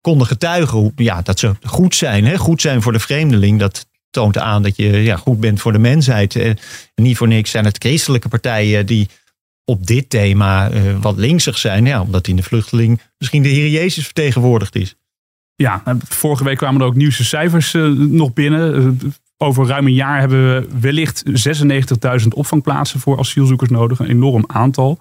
konden 0.00 0.26
getuigen 0.26 0.92
ja, 0.96 1.22
dat 1.22 1.38
ze 1.38 1.54
goed 1.62 1.94
zijn. 1.94 2.24
Hè? 2.24 2.36
Goed 2.36 2.60
zijn 2.60 2.82
voor 2.82 2.92
de 2.92 2.98
vreemdeling. 2.98 3.58
Dat 3.58 3.86
toont 4.10 4.38
aan 4.38 4.62
dat 4.62 4.76
je 4.76 5.02
ja, 5.02 5.16
goed 5.16 5.40
bent 5.40 5.60
voor 5.60 5.72
de 5.72 5.78
mensheid. 5.78 6.36
En 6.36 6.58
niet 6.94 7.16
voor 7.16 7.28
niks 7.28 7.50
zijn 7.50 7.64
het 7.64 7.78
christelijke 7.78 8.28
partijen 8.28 8.86
die 8.86 9.08
op 9.64 9.86
dit 9.86 10.10
thema 10.10 10.70
uh, 10.70 10.96
wat 11.00 11.16
linksig 11.16 11.58
zijn. 11.58 11.86
Ja, 11.86 12.00
omdat 12.00 12.28
in 12.28 12.36
de 12.36 12.42
vluchteling 12.42 13.00
misschien 13.18 13.42
de 13.42 13.48
Heer 13.48 13.68
Jezus 13.68 14.04
vertegenwoordigd 14.04 14.76
is. 14.76 14.94
Ja, 15.54 15.82
vorige 16.08 16.44
week 16.44 16.56
kwamen 16.56 16.80
er 16.80 16.86
ook 16.86 16.94
nieuwste 16.94 17.24
cijfers 17.24 17.74
uh, 17.74 17.88
nog 17.98 18.32
binnen. 18.32 18.98
Over 19.36 19.66
ruim 19.66 19.86
een 19.86 19.94
jaar 19.94 20.20
hebben 20.20 20.54
we 20.54 20.68
wellicht 20.80 21.22
96.000 22.22 22.28
opvangplaatsen 22.28 23.00
voor 23.00 23.18
asielzoekers 23.18 23.70
nodig. 23.70 23.98
Een 23.98 24.08
enorm 24.10 24.44
aantal 24.46 25.00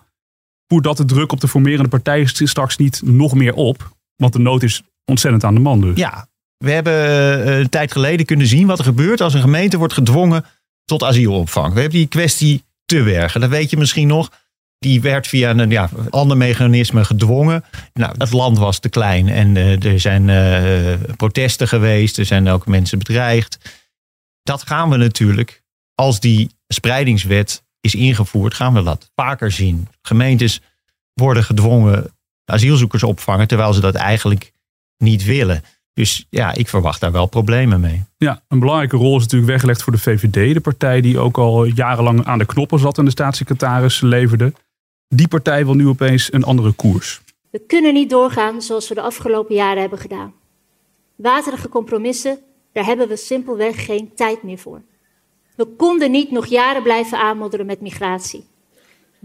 dat 0.82 0.98
de 0.98 1.06
druk 1.06 1.32
op 1.32 1.39
de 1.39 1.48
formerende 1.48 1.89
partijen 1.89 2.27
straks 2.27 2.77
niet 2.77 3.01
nog 3.03 3.34
meer 3.34 3.53
op? 3.53 3.96
Want 4.15 4.34
de 4.34 4.39
nood 4.39 4.63
is 4.63 4.82
ontzettend 5.06 5.44
aan 5.44 5.53
de 5.53 5.60
man 5.60 5.82
dus. 5.82 5.98
Ja, 5.98 6.27
we 6.58 6.72
hebben 6.72 6.94
uh, 6.94 7.60
een 7.60 7.70
tijd 7.70 7.92
geleden 7.92 8.25
kunnen 8.25 8.48
zien 8.48 8.68
wat 8.68 8.80
er 8.80 8.86
gebeurt 8.86 9.22
als 9.22 9.34
een 9.34 9.42
gemeente 9.42 9.77
wordt 9.77 9.94
gedwongen 9.94 10.46
tot 10.86 11.03
asielopvang. 11.03 11.74
We 11.74 11.80
hebben 11.80 12.00
die 12.00 12.08
kwestie 12.08 12.63
te 12.86 13.01
werken. 13.01 13.42
Dat 13.42 13.50
weet 13.50 13.70
je 13.70 13.77
misschien 13.77 14.08
nog. 14.08 14.32
Die 14.77 15.01
werd 15.01 15.27
via 15.27 15.50
een 15.50 15.70
ja, 15.70 15.89
ander 16.10 16.38
mechanisme 16.38 17.06
gedwongen. 17.06 17.63
Nou, 17.94 18.15
het 18.18 18.32
land 18.32 18.58
was 18.58 18.80
te 18.80 18.89
klein 18.89 19.27
en 19.27 19.56
uh, 19.56 19.84
er 19.84 20.00
zijn 20.00 20.27
uh, 20.27 21.15
protesten 21.18 21.68
geweest. 21.68 22.18
Er 22.18 22.25
zijn 22.25 22.48
ook 22.48 22.68
mensen 22.68 22.98
bedreigd. 22.98 23.58
Dat 24.42 24.68
gaan 24.68 24.89
we 24.89 24.98
natuurlijk, 24.98 25.63
als 25.96 26.20
die 26.20 26.50
spreidingswet 26.68 27.63
is 27.83 27.95
ingevoerd, 27.95 28.53
gaan 28.53 28.73
we 28.73 28.83
dat 28.83 29.11
vaker 29.15 29.51
zien. 29.51 29.87
Gemeentes 30.01 30.61
worden 31.13 31.43
gedwongen 31.43 32.11
asielzoekers 32.45 33.03
opvangen, 33.03 33.47
terwijl 33.47 33.73
ze 33.73 33.81
dat 33.81 33.95
eigenlijk 33.95 34.51
niet 34.97 35.23
willen. 35.23 35.63
Dus 35.93 36.25
ja, 36.29 36.53
ik 36.53 36.67
verwacht 36.67 36.99
daar 36.99 37.11
wel 37.11 37.25
problemen 37.25 37.79
mee. 37.79 38.03
Ja, 38.17 38.43
een 38.47 38.59
belangrijke 38.59 38.97
rol 38.97 39.15
is 39.15 39.21
natuurlijk 39.21 39.51
weggelegd 39.51 39.83
voor 39.83 39.93
de 39.93 39.99
VVD, 39.99 40.53
de 40.53 40.59
partij 40.59 41.01
die 41.01 41.19
ook 41.19 41.37
al 41.37 41.65
jarenlang 41.65 42.25
aan 42.25 42.37
de 42.37 42.45
knoppen 42.45 42.79
zat 42.79 42.97
en 42.97 43.05
de 43.05 43.11
staatssecretaris 43.11 44.01
leverde. 44.01 44.53
Die 45.07 45.27
partij 45.27 45.65
wil 45.65 45.73
nu 45.73 45.87
opeens 45.87 46.33
een 46.33 46.43
andere 46.43 46.71
koers. 46.71 47.21
We 47.49 47.59
kunnen 47.67 47.93
niet 47.93 48.09
doorgaan 48.09 48.61
zoals 48.61 48.87
we 48.87 48.95
de 48.95 49.01
afgelopen 49.01 49.55
jaren 49.55 49.81
hebben 49.81 49.99
gedaan. 49.99 50.33
Waterige 51.15 51.69
compromissen, 51.69 52.39
daar 52.71 52.85
hebben 52.85 53.07
we 53.07 53.17
simpelweg 53.17 53.85
geen 53.85 54.11
tijd 54.15 54.43
meer 54.43 54.57
voor. 54.57 54.81
We 55.55 55.65
konden 55.77 56.12
niet 56.12 56.31
nog 56.31 56.45
jaren 56.45 56.83
blijven 56.83 57.17
aanmodderen 57.17 57.65
met 57.65 57.81
migratie. 57.81 58.51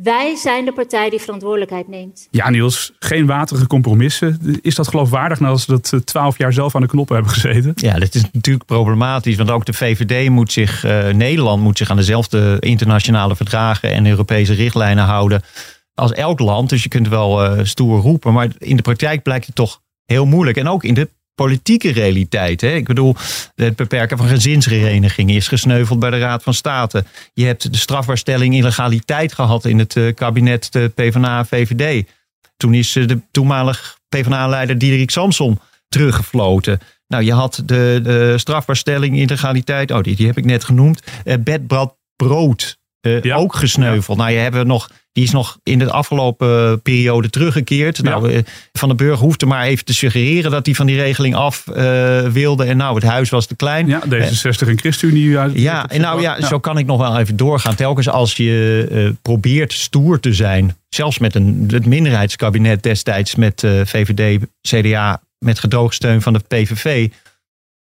Wij 0.03 0.37
zijn 0.37 0.65
de 0.65 0.73
partij 0.73 1.11
die 1.11 1.21
verantwoordelijkheid 1.21 1.89
neemt. 1.89 2.29
Ja, 2.31 2.51
Niels, 2.51 2.93
geen 2.99 3.27
waterige 3.27 3.67
compromissen. 3.67 4.39
Is 4.63 4.75
dat 4.75 4.89
geloofwaardig 4.89 5.41
nadat 5.41 5.61
ze 5.61 5.81
dat 5.81 6.07
twaalf 6.07 6.39
jaar 6.39 6.53
zelf 6.53 6.75
aan 6.75 6.81
de 6.81 6.87
knoppen 6.87 7.15
hebben 7.15 7.33
gezeten? 7.35 7.73
Ja, 7.75 7.99
dat 7.99 8.15
is 8.15 8.25
natuurlijk 8.33 8.65
problematisch. 8.65 9.37
Want 9.37 9.51
ook 9.51 9.65
de 9.65 9.73
VVD 9.73 10.29
moet 10.29 10.53
zich, 10.53 10.85
uh, 10.85 11.09
Nederland 11.09 11.63
moet 11.63 11.79
zich 11.79 11.91
aan 11.91 11.97
dezelfde 11.97 12.57
internationale 12.61 13.37
verdragen 13.37 13.93
en 13.93 14.07
Europese 14.07 14.55
richtlijnen 14.55 15.05
houden 15.05 15.43
als 15.95 16.13
elk 16.13 16.39
land. 16.39 16.69
Dus 16.69 16.83
je 16.83 16.89
kunt 16.89 17.09
wel 17.09 17.45
uh, 17.45 17.65
stoer 17.65 18.01
roepen. 18.01 18.33
Maar 18.33 18.49
in 18.59 18.77
de 18.77 18.83
praktijk 18.83 19.23
blijkt 19.23 19.47
het 19.47 19.55
toch 19.55 19.81
heel 20.05 20.27
moeilijk. 20.27 20.57
En 20.57 20.69
ook 20.69 20.85
in 20.85 20.95
de 20.95 21.09
politieke 21.39 21.93
realiteit. 21.93 22.61
Hè? 22.61 22.75
Ik 22.75 22.87
bedoel, 22.87 23.17
het 23.55 23.77
beperken 23.77 24.17
van 24.17 24.29
gezinsherenigingen 24.29 25.35
is 25.35 25.49
gesneuveld 25.49 25.99
bij 25.99 26.11
de 26.11 26.19
Raad 26.19 26.43
van 26.43 26.55
State. 26.55 27.05
Je 27.35 27.45
hebt 27.45 27.73
de 27.73 27.79
strafbaarstelling 27.79 28.55
illegaliteit 28.55 29.33
gehad 29.33 29.65
in 29.65 29.79
het 29.79 29.95
uh, 29.95 30.15
kabinet 30.15 30.73
de 30.73 30.93
PvdA-VVD. 30.95 32.07
Toen 32.57 32.75
is 32.75 32.97
uh, 32.97 33.09
de 33.09 33.21
toenmalig 33.31 33.99
PvdA-leider 34.09 34.79
Diederik 34.79 35.11
Samson 35.11 35.59
teruggefloten. 35.89 36.81
Nou, 37.07 37.25
je 37.25 37.33
had 37.33 37.63
de, 37.65 38.01
de 38.03 38.39
strafbaarstelling 38.39 39.17
illegaliteit, 39.17 39.91
oh, 39.91 40.03
die, 40.03 40.17
die 40.17 40.27
heb 40.27 40.37
ik 40.37 40.45
net 40.45 40.65
genoemd. 40.65 41.03
Uh, 41.25 41.35
bedbrad 41.41 41.97
brood 42.17 42.79
ja. 43.23 43.37
ook 43.37 43.55
gesneuveld. 43.55 44.19
Nou, 44.19 44.31
je 44.31 44.39
hebben 44.39 44.67
nog 44.67 44.89
die 45.19 45.27
is 45.27 45.33
nog 45.33 45.59
in 45.63 45.79
de 45.79 45.91
afgelopen 45.91 46.83
periode 46.83 47.31
teruggekeerd. 47.31 48.03
Nou, 48.03 48.33
eh, 48.33 48.43
van 48.73 48.89
de 48.89 48.95
Burger 48.95 49.25
hoefde 49.25 49.47
maar 49.47 49.65
even 49.65 49.85
te 49.85 49.95
suggereren 49.95 50.51
dat 50.51 50.67
hij 50.67 50.75
van 50.75 50.87
die 50.87 50.97
regeling 50.97 51.35
af 51.35 51.65
uh, 51.69 52.21
wilde. 52.21 52.65
En 52.65 52.77
nou, 52.77 52.95
het 52.95 53.05
huis 53.05 53.31
was 53.31 53.47
te 53.47 53.57
klein. 53.57 53.87
Ja, 53.87 54.03
D66 54.07 54.69
en 54.69 54.79
ChristenUnie. 54.79 55.61
Ja, 55.61 55.89
en 55.89 56.01
nou 56.01 56.21
ja, 56.21 56.47
zo 56.47 56.59
kan 56.59 56.79
ik 56.79 56.87
nog 56.87 56.99
wel 56.99 57.19
even 57.19 57.37
doorgaan. 57.37 57.75
Telkens 57.75 58.09
als 58.09 58.37
je 58.37 58.89
uh, 58.91 59.11
probeert 59.23 59.73
stoer 59.73 60.21
te 60.21 60.33
zijn, 60.33 60.77
zelfs 60.89 61.19
met 61.19 61.35
een, 61.35 61.69
het 61.73 61.87
minderheidskabinet 61.87 62.83
destijds 62.83 63.35
met 63.35 63.61
VVD, 63.85 64.41
CDA, 64.61 65.21
met 65.39 65.59
gedoogsteun 65.59 66.23
van 66.23 66.33
de 66.33 66.41
PVV. 66.49 67.09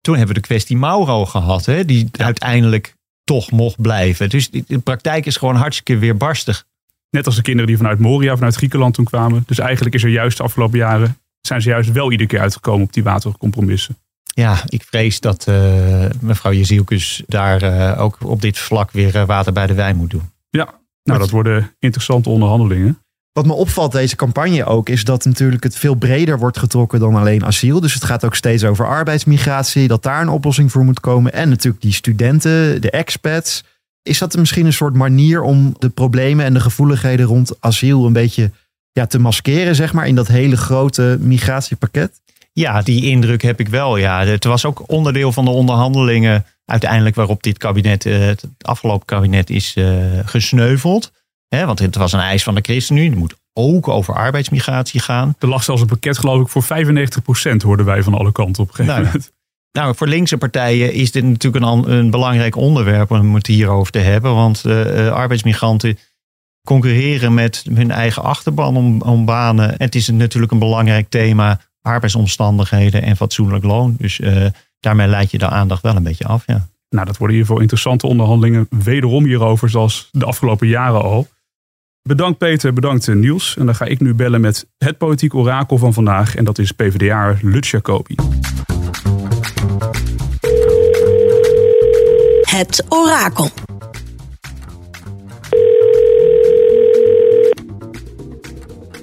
Toen 0.01 0.15
hebben 0.17 0.35
we 0.35 0.41
de 0.41 0.47
kwestie 0.47 0.77
Mauro 0.77 1.25
gehad, 1.25 1.65
hè, 1.65 1.85
die 1.85 2.09
uiteindelijk 2.11 2.95
toch 3.23 3.51
mocht 3.51 3.81
blijven. 3.81 4.29
Dus 4.29 4.49
de 4.49 4.79
praktijk 4.79 5.25
is 5.25 5.37
gewoon 5.37 5.55
hartstikke 5.55 5.97
weerbarstig. 5.97 6.65
Net 7.09 7.25
als 7.25 7.35
de 7.35 7.41
kinderen 7.41 7.67
die 7.67 7.77
vanuit 7.77 7.99
Moria, 7.99 8.35
vanuit 8.35 8.55
Griekenland 8.55 8.93
toen 8.93 9.05
kwamen. 9.05 9.43
Dus 9.45 9.59
eigenlijk 9.59 9.95
is 9.95 10.03
er 10.03 10.09
juist 10.09 10.37
de 10.37 10.43
afgelopen 10.43 10.77
jaren, 10.77 11.17
zijn 11.41 11.61
ze 11.61 11.69
juist 11.69 11.91
wel 11.91 12.11
iedere 12.11 12.29
keer 12.29 12.39
uitgekomen 12.39 12.85
op 12.85 12.93
die 12.93 13.03
watercompromissen. 13.03 13.97
Ja, 14.23 14.63
ik 14.67 14.83
vrees 14.83 15.19
dat 15.19 15.47
uh, 15.49 16.05
mevrouw 16.21 16.53
Jezielkus 16.53 17.23
daar 17.27 17.63
uh, 17.63 18.01
ook 18.01 18.17
op 18.23 18.41
dit 18.41 18.57
vlak 18.57 18.91
weer 18.91 19.15
uh, 19.15 19.25
water 19.25 19.53
bij 19.53 19.67
de 19.67 19.73
wijn 19.73 19.95
moet 19.95 20.09
doen. 20.09 20.31
Ja, 20.49 20.79
nou 21.03 21.19
dat 21.19 21.29
worden 21.29 21.75
interessante 21.79 22.29
onderhandelingen. 22.29 23.02
Wat 23.33 23.45
me 23.45 23.53
opvalt 23.53 23.91
deze 23.91 24.15
campagne 24.15 24.65
ook, 24.65 24.89
is 24.89 25.03
dat 25.03 25.25
natuurlijk 25.25 25.63
het 25.63 25.75
veel 25.75 25.95
breder 25.95 26.39
wordt 26.39 26.57
getrokken 26.57 26.99
dan 26.99 27.15
alleen 27.15 27.45
asiel. 27.45 27.79
Dus 27.79 27.93
het 27.93 28.03
gaat 28.03 28.25
ook 28.25 28.35
steeds 28.35 28.63
over 28.63 28.87
arbeidsmigratie, 28.87 29.87
dat 29.87 30.03
daar 30.03 30.21
een 30.21 30.29
oplossing 30.29 30.71
voor 30.71 30.83
moet 30.83 30.99
komen. 30.99 31.33
En 31.33 31.49
natuurlijk 31.49 31.81
die 31.83 31.93
studenten, 31.93 32.81
de 32.81 32.89
expats. 32.89 33.63
Is 34.03 34.17
dat 34.17 34.37
misschien 34.37 34.65
een 34.65 34.73
soort 34.73 34.93
manier 34.93 35.41
om 35.41 35.75
de 35.79 35.89
problemen 35.89 36.45
en 36.45 36.53
de 36.53 36.59
gevoeligheden 36.59 37.25
rond 37.25 37.51
asiel 37.59 38.05
een 38.05 38.13
beetje 38.13 38.51
ja, 38.91 39.05
te 39.05 39.19
maskeren, 39.19 39.75
zeg 39.75 39.93
maar, 39.93 40.07
in 40.07 40.15
dat 40.15 40.27
hele 40.27 40.57
grote 40.57 41.17
migratiepakket? 41.19 42.21
Ja, 42.51 42.81
die 42.81 43.05
indruk 43.05 43.41
heb 43.41 43.59
ik 43.59 43.67
wel. 43.67 43.97
Ja. 43.97 44.25
Het 44.25 44.43
was 44.43 44.65
ook 44.65 44.83
onderdeel 44.87 45.31
van 45.31 45.45
de 45.45 45.51
onderhandelingen 45.51 46.45
uiteindelijk 46.65 47.15
waarop 47.15 47.43
dit 47.43 47.57
kabinet, 47.57 48.05
eh, 48.05 48.19
het 48.19 48.43
afgelopen 48.61 49.05
kabinet, 49.05 49.49
is 49.49 49.75
uh, 49.75 49.95
gesneuveld. 50.25 51.11
He, 51.55 51.65
want 51.65 51.79
het 51.79 51.95
was 51.95 52.13
een 52.13 52.19
eis 52.19 52.43
van 52.43 52.55
de 52.55 52.61
ChristenUnie. 52.61 53.09
Het 53.09 53.19
moet 53.19 53.35
ook 53.53 53.87
over 53.87 54.13
arbeidsmigratie 54.13 54.99
gaan. 54.99 55.35
Er 55.39 55.47
lag 55.47 55.63
zelfs 55.63 55.81
een 55.81 55.87
pakket, 55.87 56.17
geloof 56.17 56.41
ik, 56.41 56.47
voor 56.47 56.63
95% 57.53 57.55
hoorden 57.57 57.85
wij 57.85 58.03
van 58.03 58.13
alle 58.13 58.31
kanten 58.31 58.63
op 58.63 58.69
een 58.69 58.75
gegeven 58.75 59.01
nou, 59.01 59.05
moment. 59.05 59.31
Nou, 59.71 59.95
voor 59.95 60.07
linkse 60.07 60.37
partijen 60.37 60.93
is 60.93 61.11
dit 61.11 61.23
natuurlijk 61.23 61.65
een, 61.65 61.91
een 61.91 62.09
belangrijk 62.09 62.55
onderwerp 62.55 63.11
om 63.11 63.35
het 63.35 63.47
hierover 63.47 63.91
te 63.91 63.99
hebben. 63.99 64.35
Want 64.35 64.63
uh, 64.65 65.11
arbeidsmigranten 65.11 65.97
concurreren 66.67 67.33
met 67.33 67.65
hun 67.73 67.91
eigen 67.91 68.23
achterban 68.23 68.77
om, 68.77 69.01
om 69.01 69.25
banen. 69.25 69.69
En 69.69 69.85
het 69.85 69.95
is 69.95 70.07
natuurlijk 70.07 70.51
een 70.51 70.59
belangrijk 70.59 71.09
thema, 71.09 71.59
arbeidsomstandigheden 71.81 73.01
en 73.01 73.15
fatsoenlijk 73.15 73.63
loon. 73.63 73.95
Dus 73.97 74.19
uh, 74.19 74.45
daarmee 74.79 75.07
leid 75.07 75.31
je 75.31 75.37
de 75.37 75.49
aandacht 75.49 75.81
wel 75.81 75.95
een 75.95 76.03
beetje 76.03 76.25
af, 76.25 76.43
ja. 76.45 76.67
Nou, 76.89 77.05
dat 77.05 77.17
worden 77.17 77.35
hiervoor 77.35 77.61
interessante 77.61 78.07
onderhandelingen. 78.07 78.67
Wederom 78.69 79.25
hierover, 79.25 79.69
zoals 79.69 80.09
de 80.11 80.25
afgelopen 80.25 80.67
jaren 80.67 81.01
al. 81.01 81.27
Bedankt 82.09 82.37
Peter, 82.37 82.73
bedankt 82.73 83.07
Niels. 83.07 83.57
En 83.57 83.65
dan 83.65 83.75
ga 83.75 83.85
ik 83.85 83.99
nu 83.99 84.13
bellen 84.13 84.41
met 84.41 84.67
het 84.77 84.97
politiek 84.97 85.33
orakel 85.33 85.77
van 85.77 85.93
vandaag. 85.93 86.35
En 86.35 86.43
dat 86.43 86.57
is 86.57 86.71
PvdA 86.71 87.37
Lutz 87.41 87.71
Jacobi. 87.71 88.15
Het 92.41 92.85
orakel. 92.89 93.49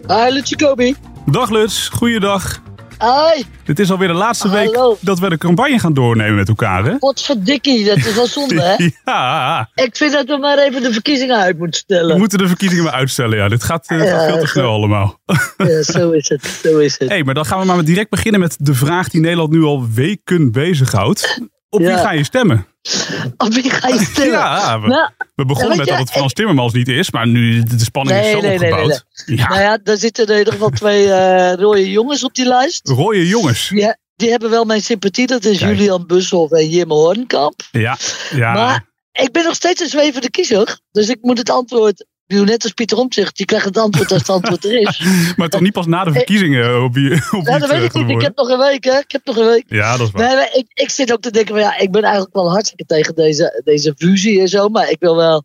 Hi, 0.06 0.32
Lutz 0.32 0.50
Jacobi. 0.50 0.94
Dag 1.26 1.50
Lutz, 1.50 1.88
goeiedag. 1.88 2.62
Hoi. 3.00 3.44
Dit 3.64 3.78
is 3.78 3.90
alweer 3.90 4.08
de 4.08 4.14
laatste 4.14 4.48
Hallo. 4.48 4.88
week 4.90 4.98
dat 5.00 5.18
we 5.18 5.28
de 5.28 5.38
campagne 5.38 5.78
gaan 5.78 5.92
doornemen 5.94 6.34
met 6.34 6.48
elkaar, 6.48 6.84
hè? 6.84 6.98
Potverdikkie, 6.98 7.84
dat 7.84 7.96
is 7.96 8.14
wel 8.14 8.26
zonde, 8.26 8.62
hè? 8.62 8.88
ja. 9.12 9.68
Ik 9.74 9.96
vind 9.96 10.12
dat 10.12 10.26
we 10.26 10.36
maar 10.38 10.58
even 10.58 10.82
de 10.82 10.92
verkiezingen 10.92 11.36
uit 11.36 11.58
moeten 11.58 11.80
stellen. 11.80 12.12
We 12.12 12.18
moeten 12.18 12.38
de 12.38 12.46
verkiezingen 12.48 12.84
maar 12.84 12.92
uitstellen, 12.92 13.38
ja. 13.38 13.48
Dit 13.48 13.62
gaat, 13.64 13.84
Ja, 13.88 13.98
gaat 13.98 14.24
veel 14.30 14.38
te 14.40 14.46
snel 14.46 14.68
allemaal. 14.72 15.18
Ja, 15.56 15.82
zo 15.82 16.10
is 16.10 16.28
het, 16.28 16.60
zo 16.62 16.78
is 16.78 16.98
het. 16.98 17.08
hey, 17.08 17.22
maar 17.22 17.34
dan 17.34 17.46
gaan 17.46 17.60
we 17.60 17.64
maar 17.66 17.84
direct 17.84 18.10
beginnen 18.10 18.40
met 18.40 18.56
de 18.58 18.74
vraag 18.74 19.08
die 19.08 19.20
Nederland 19.20 19.50
nu 19.50 19.62
al 19.62 19.86
weken 19.94 20.52
bezighoudt. 20.52 21.40
Op 21.70 21.78
wie 21.80 21.88
Ja. 21.88 21.96
ga 21.98 22.12
je 22.12 22.24
stemmen? 22.24 22.66
Op 23.36 23.52
wie 23.52 23.70
ga 23.70 23.88
je 23.88 24.04
stemmen? 24.04 24.38
Ja, 24.38 24.80
we, 24.80 24.86
Nou, 24.86 25.10
we 25.34 25.44
begonnen 25.44 25.76
met 25.76 25.86
je, 25.86 25.92
dat 25.92 26.00
het 26.00 26.10
Frans 26.10 26.32
Timmermans 26.32 26.72
niet 26.72 26.88
is, 26.88 27.10
maar 27.10 27.26
nu 27.26 27.62
de 27.62 27.78
spanning 27.78 28.18
is 28.18 28.24
Nee, 28.24 28.32
zo 28.34 28.40
nee, 28.40 28.58
nee, 28.58 28.70
opgebouwd. 28.72 29.04
Ja, 29.26 29.48
nou 29.48 29.60
ja, 29.60 29.78
daar 29.82 29.96
zitten 29.96 30.26
in 30.26 30.38
ieder 30.38 30.52
geval 30.52 30.70
twee 30.70 31.12
eh, 31.12 31.54
rode 31.54 31.90
jongens 31.90 32.24
op 32.24 32.34
die 32.34 32.46
lijst. 32.46 32.88
rode 32.88 33.26
jongens. 33.28 33.68
Die, 33.68 33.94
die 34.16 34.30
hebben 34.30 34.50
wel 34.50 34.64
mijn 34.64 34.82
sympathie. 34.82 35.26
Dat 35.26 35.44
is 35.44 35.58
Kijk. 35.58 35.76
Julian 35.76 36.06
Bushoff 36.06 36.52
en 36.52 36.68
Jim 36.68 36.90
Hoornkamp. 36.90 37.60
Ja, 37.70 37.96
ja. 38.34 38.52
Maar 38.52 38.84
ik 39.12 39.32
ben 39.32 39.44
nog 39.44 39.54
steeds 39.54 39.80
een 39.80 39.88
zwevende 39.88 40.30
kiezer. 40.30 40.78
Dus 40.90 41.08
ik 41.08 41.18
moet 41.20 41.38
het 41.38 41.50
antwoord... 41.50 42.06
Ik 42.30 42.36
doe 42.36 42.44
net 42.44 42.62
als 42.62 42.72
Pieter 42.72 42.98
Omtzigt. 42.98 43.36
Die 43.36 43.46
krijgt 43.46 43.64
het 43.66 43.78
antwoord 43.78 44.10
als 44.12 44.20
het 44.20 44.30
antwoord 44.30 44.64
er 44.64 44.80
is. 44.80 45.02
maar 45.36 45.48
toch 45.48 45.60
niet 45.60 45.72
pas 45.72 45.86
na 45.86 46.04
de 46.04 46.12
verkiezingen 46.12 46.82
op 46.84 46.94
wie, 46.94 47.12
op 47.14 47.30
wie 47.30 47.42
Ja, 47.42 47.58
dat 47.58 47.70
eh, 47.70 47.76
weet 47.76 47.84
ik 47.84 47.90
gaat 47.92 48.06
niet. 48.06 48.16
Ik 48.16 48.22
heb 48.22 48.36
nog 48.36 48.48
een 48.48 48.58
week, 48.58 48.84
hè. 48.84 48.98
Ik 48.98 49.12
heb 49.12 49.24
nog 49.24 49.36
een 49.36 49.46
week. 49.46 49.64
Ja, 49.66 49.96
dat 49.96 50.06
is 50.06 50.12
waar. 50.12 50.34
Nee, 50.36 50.48
ik, 50.52 50.66
ik 50.72 50.90
zit 50.90 51.12
ook 51.12 51.20
te 51.20 51.30
denken 51.30 51.54
van 51.54 51.62
ja, 51.64 51.78
ik 51.78 51.90
ben 51.90 52.02
eigenlijk 52.02 52.34
wel 52.34 52.50
hartstikke 52.50 52.84
tegen 52.84 53.14
deze, 53.14 53.60
deze 53.64 53.94
fusie 53.96 54.40
en 54.40 54.48
zo. 54.48 54.68
Maar 54.68 54.90
ik 54.90 54.96
wil 55.00 55.16
wel, 55.16 55.44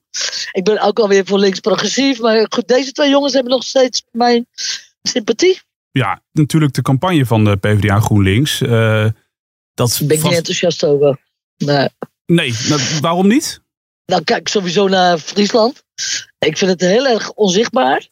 ik 0.52 0.64
ben 0.64 0.82
ook 0.82 1.00
alweer 1.00 1.26
voor 1.26 1.40
links 1.40 1.60
progressief. 1.60 2.20
Maar 2.20 2.46
goed, 2.50 2.68
deze 2.68 2.92
twee 2.92 3.10
jongens 3.10 3.34
hebben 3.34 3.52
nog 3.52 3.64
steeds 3.64 4.04
mijn 4.12 4.48
sympathie. 5.02 5.60
Ja, 5.92 6.22
natuurlijk 6.32 6.74
de 6.74 6.82
campagne 6.82 7.26
van 7.26 7.44
de 7.44 7.56
PvdA 7.58 8.00
GroenLinks. 8.00 8.62
eh 8.62 9.08
dat 9.74 9.90
Daar 9.90 10.08
ben 10.08 10.16
ik 10.16 10.22
vast- 10.22 10.24
niet 10.24 10.34
enthousiast 10.38 10.84
over. 10.86 11.20
Nee. 11.58 11.90
Nee, 12.26 12.54
nou, 12.70 12.82
waarom 13.02 13.28
niet? 13.28 13.62
Nou, 14.06 14.24
kijk 14.24 14.48
sowieso 14.48 14.88
naar 14.88 15.18
Friesland. 15.18 15.84
Ik 16.40 16.58
vind 16.58 16.72
het 16.72 16.82
heel 16.82 17.08
erg 17.08 17.32
onzichtbaar. 17.32 18.08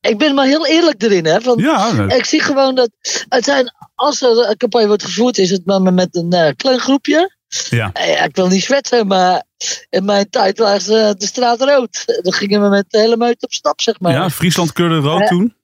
Ik 0.00 0.18
ben 0.18 0.34
maar 0.34 0.46
heel 0.46 0.66
eerlijk 0.66 1.02
erin. 1.02 1.26
Hè, 1.26 1.38
Ja, 1.56 2.08
Ik 2.08 2.24
zie 2.24 2.40
gewoon 2.42 2.74
dat 2.74 2.90
het 3.28 3.44
zijn, 3.44 3.74
als 3.94 4.22
er 4.22 4.48
een 4.48 4.56
campagne 4.56 4.86
wordt 4.86 5.04
gevoerd, 5.04 5.38
is 5.38 5.50
het 5.50 5.66
maar 5.66 5.80
met 5.92 6.16
een 6.16 6.32
eh, 6.32 6.52
klein 6.56 6.78
groepje. 6.80 7.34
ja. 7.70 7.90
Eh, 7.92 8.12
Ja, 8.14 8.24
ik 8.24 8.36
wil 8.36 8.48
niet 8.48 8.62
zwetsen, 8.64 9.06
maar 9.06 9.42
in 9.90 10.04
mijn 10.04 10.30
tijd 10.30 10.58
was 10.58 10.88
eh, 10.88 11.10
de 11.16 11.26
straat 11.26 11.60
rood. 11.60 12.20
Dan 12.22 12.32
gingen 12.32 12.62
we 12.62 12.68
met 12.68 12.84
de 12.88 12.98
hele 12.98 13.16
meute 13.16 13.44
op 13.46 13.52
stap, 13.52 13.80
zeg 13.80 14.00
maar. 14.00 14.12
ja, 14.12 14.30
Friesland 14.30 14.72
kleurde 14.72 14.96
rood 14.98 15.20
Ja. 15.20 15.26
toen. 15.26 15.54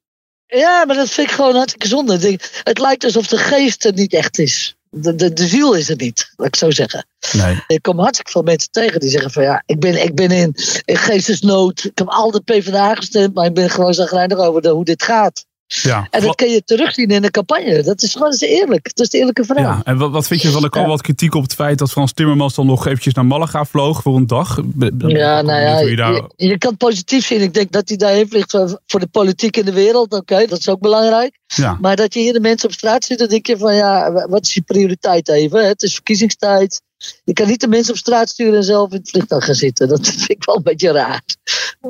Ja, 0.46 0.84
maar 0.86 0.96
dat 0.96 1.10
vind 1.10 1.28
ik 1.28 1.34
gewoon 1.34 1.54
hartstikke 1.54 1.88
zonde. 1.88 2.38
Het 2.62 2.78
lijkt 2.78 3.04
alsof 3.04 3.26
de 3.26 3.38
geest 3.38 3.84
er 3.84 3.92
niet 3.92 4.12
echt 4.12 4.38
is. 4.38 4.76
De, 4.94 5.14
de, 5.14 5.32
de 5.32 5.46
ziel 5.46 5.74
is 5.74 5.88
er 5.88 5.96
niet, 5.96 6.32
laat 6.36 6.48
ik 6.48 6.56
zo 6.56 6.70
zeggen. 6.70 7.06
Nee. 7.32 7.64
Ik 7.66 7.82
kom 7.82 7.98
hartstikke 7.98 8.30
veel 8.30 8.42
mensen 8.42 8.70
tegen 8.70 9.00
die 9.00 9.10
zeggen 9.10 9.30
van 9.30 9.42
ja, 9.42 9.62
ik 9.66 9.80
ben, 9.80 10.02
ik 10.02 10.14
ben 10.14 10.30
in, 10.30 10.54
in 10.84 10.96
geestesnood. 10.96 11.84
Ik 11.84 11.98
heb 11.98 12.08
altijd 12.08 12.44
PvdA 12.44 12.94
gestemd, 12.94 13.34
maar 13.34 13.46
ik 13.46 13.54
ben 13.54 13.70
gewoon 13.70 13.94
zagrijnig 13.94 14.38
over 14.38 14.62
de, 14.62 14.68
hoe 14.68 14.84
dit 14.84 15.02
gaat. 15.02 15.44
Ja. 15.82 16.06
En 16.10 16.22
dat 16.22 16.34
kun 16.34 16.50
je 16.50 16.62
terugzien 16.64 17.08
in 17.08 17.22
de 17.22 17.30
campagne. 17.30 17.82
Dat 17.82 18.02
is 18.02 18.12
gewoon 18.12 18.34
eerlijk. 18.38 18.84
Dat 18.94 18.98
is 19.06 19.08
de 19.08 19.18
eerlijke 19.18 19.44
verhaal. 19.44 19.64
Ja, 19.64 19.80
en 19.84 19.98
wat, 19.98 20.10
wat 20.10 20.26
vind 20.26 20.42
je 20.42 20.48
van? 20.50 20.62
Er 20.64 20.70
kwam 20.70 20.82
Ja. 20.82 20.88
wat 20.88 21.02
kritiek 21.02 21.34
op 21.34 21.42
het 21.42 21.54
feit 21.54 21.78
dat 21.78 21.90
Frans 21.90 22.12
Timmermans 22.12 22.54
dan 22.54 22.66
nog 22.66 22.86
eventjes 22.86 23.14
naar 23.14 23.26
Malaga 23.26 23.64
vloog 23.64 24.02
voor 24.02 24.16
een 24.16 24.26
dag. 24.26 24.56
Ja, 24.98 25.42
nou 25.42 25.60
ja, 25.60 25.78
je 25.80 25.96
daar- 25.96 26.12
je, 26.14 26.24
je 26.36 26.58
kan 26.58 26.70
het 26.70 26.78
positief 26.78 27.26
zien. 27.26 27.40
Ik 27.40 27.54
denk 27.54 27.72
dat 27.72 27.88
hij 27.88 27.96
daarheen 27.96 28.28
vliegt 28.28 28.50
voor, 28.86 29.00
de 29.00 29.06
politiek 29.06 29.56
in 29.56 29.64
de 29.64 29.72
wereld. 29.72 30.12
Oké, 30.12 30.46
dat 30.46 30.58
is 30.58 30.68
ook 30.68 30.80
belangrijk. 30.80 31.38
ja. 31.46 31.78
Maar 31.80 31.96
dat 31.96 32.14
je 32.14 32.20
hier 32.20 32.32
de 32.32 32.40
mensen 32.40 32.68
op 32.68 32.74
straat 32.74 33.04
ziet, 33.04 33.18
dan 33.18 33.28
denk 33.28 33.46
je 33.46 33.56
van 33.58 33.74
ja, 33.74 34.12
wa- 34.12 34.28
wat 34.28 34.46
is 34.46 34.54
je 34.54 34.62
prioriteit 34.62 35.28
even? 35.28 35.66
Het 35.68 35.82
is 35.82 35.94
verkiezingstijd. 35.94 36.82
Je 37.24 37.32
kan 37.32 37.46
niet 37.46 37.60
de 37.60 37.68
mensen 37.68 37.92
op 37.92 37.98
straat 37.98 38.28
sturen 38.28 38.54
en 38.56 38.64
zelf 38.64 38.90
in 38.90 38.96
het 38.98 39.10
vliegtuig 39.10 39.44
gaan 39.44 39.54
zitten. 39.54 39.88
Dat 39.88 40.06
vind 40.08 40.30
ik 40.30 40.44
wel 40.44 40.56
een 40.56 40.62
beetje 40.62 40.92
raar. 40.92 41.22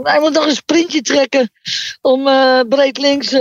Hij 0.03 0.21
moet 0.21 0.33
nog 0.33 0.47
een 0.47 0.55
sprintje 0.55 1.01
trekken 1.03 1.51
om 2.01 2.27
eh, 2.29 2.61
breed 2.69 2.99
links 2.99 3.33
eh, 3.33 3.41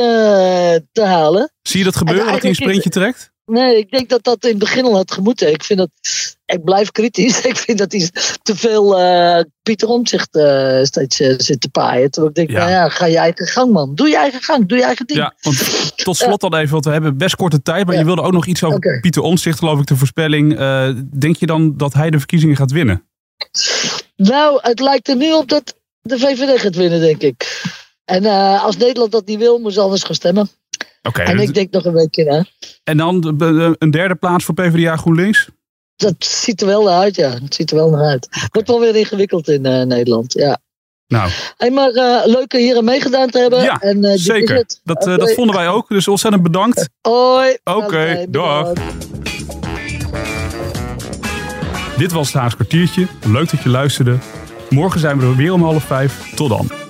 te 0.92 1.02
halen. 1.04 1.52
Zie 1.62 1.80
je 1.80 1.86
dat 1.86 1.96
gebeuren, 1.96 2.32
dat 2.32 2.42
hij 2.42 2.50
een 2.50 2.56
sprintje 2.56 2.90
trekt? 2.90 3.30
Nee, 3.46 3.78
ik 3.78 3.92
denk 3.92 4.10
dat 4.10 4.24
dat 4.24 4.44
in 4.44 4.50
het 4.50 4.60
begin 4.60 4.86
al 4.86 4.96
had 4.96 5.12
gemoeten. 5.12 5.52
Ik 5.52 5.64
vind 5.64 5.80
dat, 5.80 5.90
ik 6.46 6.64
blijf 6.64 6.92
kritisch. 6.92 7.42
Ik 7.52 7.58
vind 7.58 7.78
dat 7.78 7.92
hij 7.92 8.10
te 8.42 8.56
veel 8.56 9.00
eh, 9.00 9.44
Pieter 9.64 9.88
Omtzigt 9.88 10.40
steeds 10.84 11.16
zit 11.18 11.62
te 11.62 11.70
paaien. 11.72 12.12
Terwijl 12.12 12.30
ik 12.30 12.36
denk, 12.36 12.50
Ja. 12.50 12.58
nou 12.58 12.70
ja, 12.72 12.90
ga 12.90 13.06
je 13.06 13.18
eigen 13.18 13.48
gang 13.48 13.72
man. 13.72 13.96
Doe 13.96 14.08
je 14.08 14.18
eigen 14.18 14.42
gang, 14.42 14.68
doe 14.68 14.78
je 14.78 14.84
eigen 14.84 15.08
ding. 15.08 15.20
Ja, 15.20 15.34
want 15.42 15.96
tot 16.04 16.18
slot 16.18 16.42
dan 16.42 16.56
even, 16.56 16.72
want 16.72 16.86
we 16.86 16.92
hebben 16.92 17.18
best 17.18 17.36
korte 17.36 17.62
tijd. 17.62 17.86
Maar 17.86 17.94
Ja. 17.94 18.00
je 18.00 18.06
wilde 18.06 18.22
ook 18.22 18.32
nog 18.32 18.46
iets 18.46 18.64
over. 18.64 19.00
Pieter 19.02 19.22
Omtzigt, 19.22 19.60
geloof 19.60 19.80
ik, 19.80 19.86
de 19.86 19.96
voorspelling. 19.96 20.58
Denk 21.20 21.36
je 21.36 21.46
dan 21.46 21.78
dat 21.78 21.94
hij 21.94 22.10
de 22.10 22.18
verkiezingen 22.18 22.56
gaat 22.56 22.72
winnen? 22.72 23.06
Nou, 24.16 24.60
het 24.62 24.80
lijkt 24.80 25.08
er 25.08 25.16
nu 25.16 25.34
op 25.34 25.48
dat 25.50 25.80
de 26.02 26.20
VVD 26.20 26.60
gaat 26.62 26.76
winnen, 26.76 27.00
denk 27.00 27.22
ik. 27.22 27.62
En 28.06 28.26
eh, 28.26 28.64
als 28.64 28.78
Nederland 28.78 29.12
dat 29.12 29.26
niet 29.26 29.40
wil, 29.40 29.60
moet 29.60 29.74
ze 29.74 29.82
anders 29.82 30.04
gaan 30.04 30.16
stemmen. 30.16 30.50
Oké, 31.02 31.22
en 31.22 31.38
dat- 31.38 31.48
ik 31.48 31.54
denk 31.54 31.72
nog 31.72 31.86
een 31.86 31.94
weekje 31.94 32.24
na. 32.24 32.46
en 32.84 32.98
dan 32.98 33.36
een 33.80 33.92
derde 33.92 34.16
plaats 34.16 34.46
voor 34.46 34.54
PvdA 34.54 34.98
GroenLinks? 34.98 35.48
Dat 35.96 36.16
ziet 36.20 36.62
er 36.62 36.68
wel 36.68 36.84
naar 36.84 37.00
uit, 37.00 37.16
ja. 37.16 37.30
Het 37.30 37.56
ziet 37.56 37.70
er 37.72 37.76
wel 37.76 37.90
naar 37.90 38.06
uit. 38.06 38.28
Wordt 38.52 38.68
wel 38.68 38.80
weer 38.80 38.96
ingewikkeld 38.96 39.48
in 39.48 39.66
eh, 39.66 39.82
Nederland, 39.86 40.34
ja. 40.34 40.58
Nou, 41.08 41.30
Hey, 41.58 41.72
maar 41.72 41.90
eh, 41.92 42.26
leuk 42.26 42.52
hier 42.52 42.78
aan 42.78 42.84
meegedaan 42.84 43.30
te 43.30 43.38
hebben. 43.40 43.62
ja, 43.64 43.80
en, 43.80 44.02
dit 44.02 44.14
is 44.14 44.24
zeker. 44.24 44.56
het. 44.56 44.80
Dat, 44.84 45.02
dat 45.04 45.34
vonden 45.34 45.56
wij 45.56 45.68
ook. 45.68 45.88
Dus 45.90 46.08
ontzettend 46.08 46.44
bedankt. 46.44 46.90
Hoi. 47.02 47.58
Oké, 47.64 48.26
dag. 48.30 48.74
bedankt. 48.74 48.82
Dit 51.98 52.12
was 52.12 52.28
het 52.28 52.42
Haars 52.42 52.56
kwartiertje. 52.56 53.08
Leuk 53.26 53.52
dat 53.52 53.62
je 53.64 53.70
luisterde. 53.70 54.18
Morgen 54.72 55.00
zijn 55.00 55.20
we 55.20 55.26
er 55.26 55.36
weer 55.36 55.54
om 55.54 55.64
half 55.64 55.84
vijf. 55.84 56.34
Tot 56.36 56.50
dan. 56.50 56.81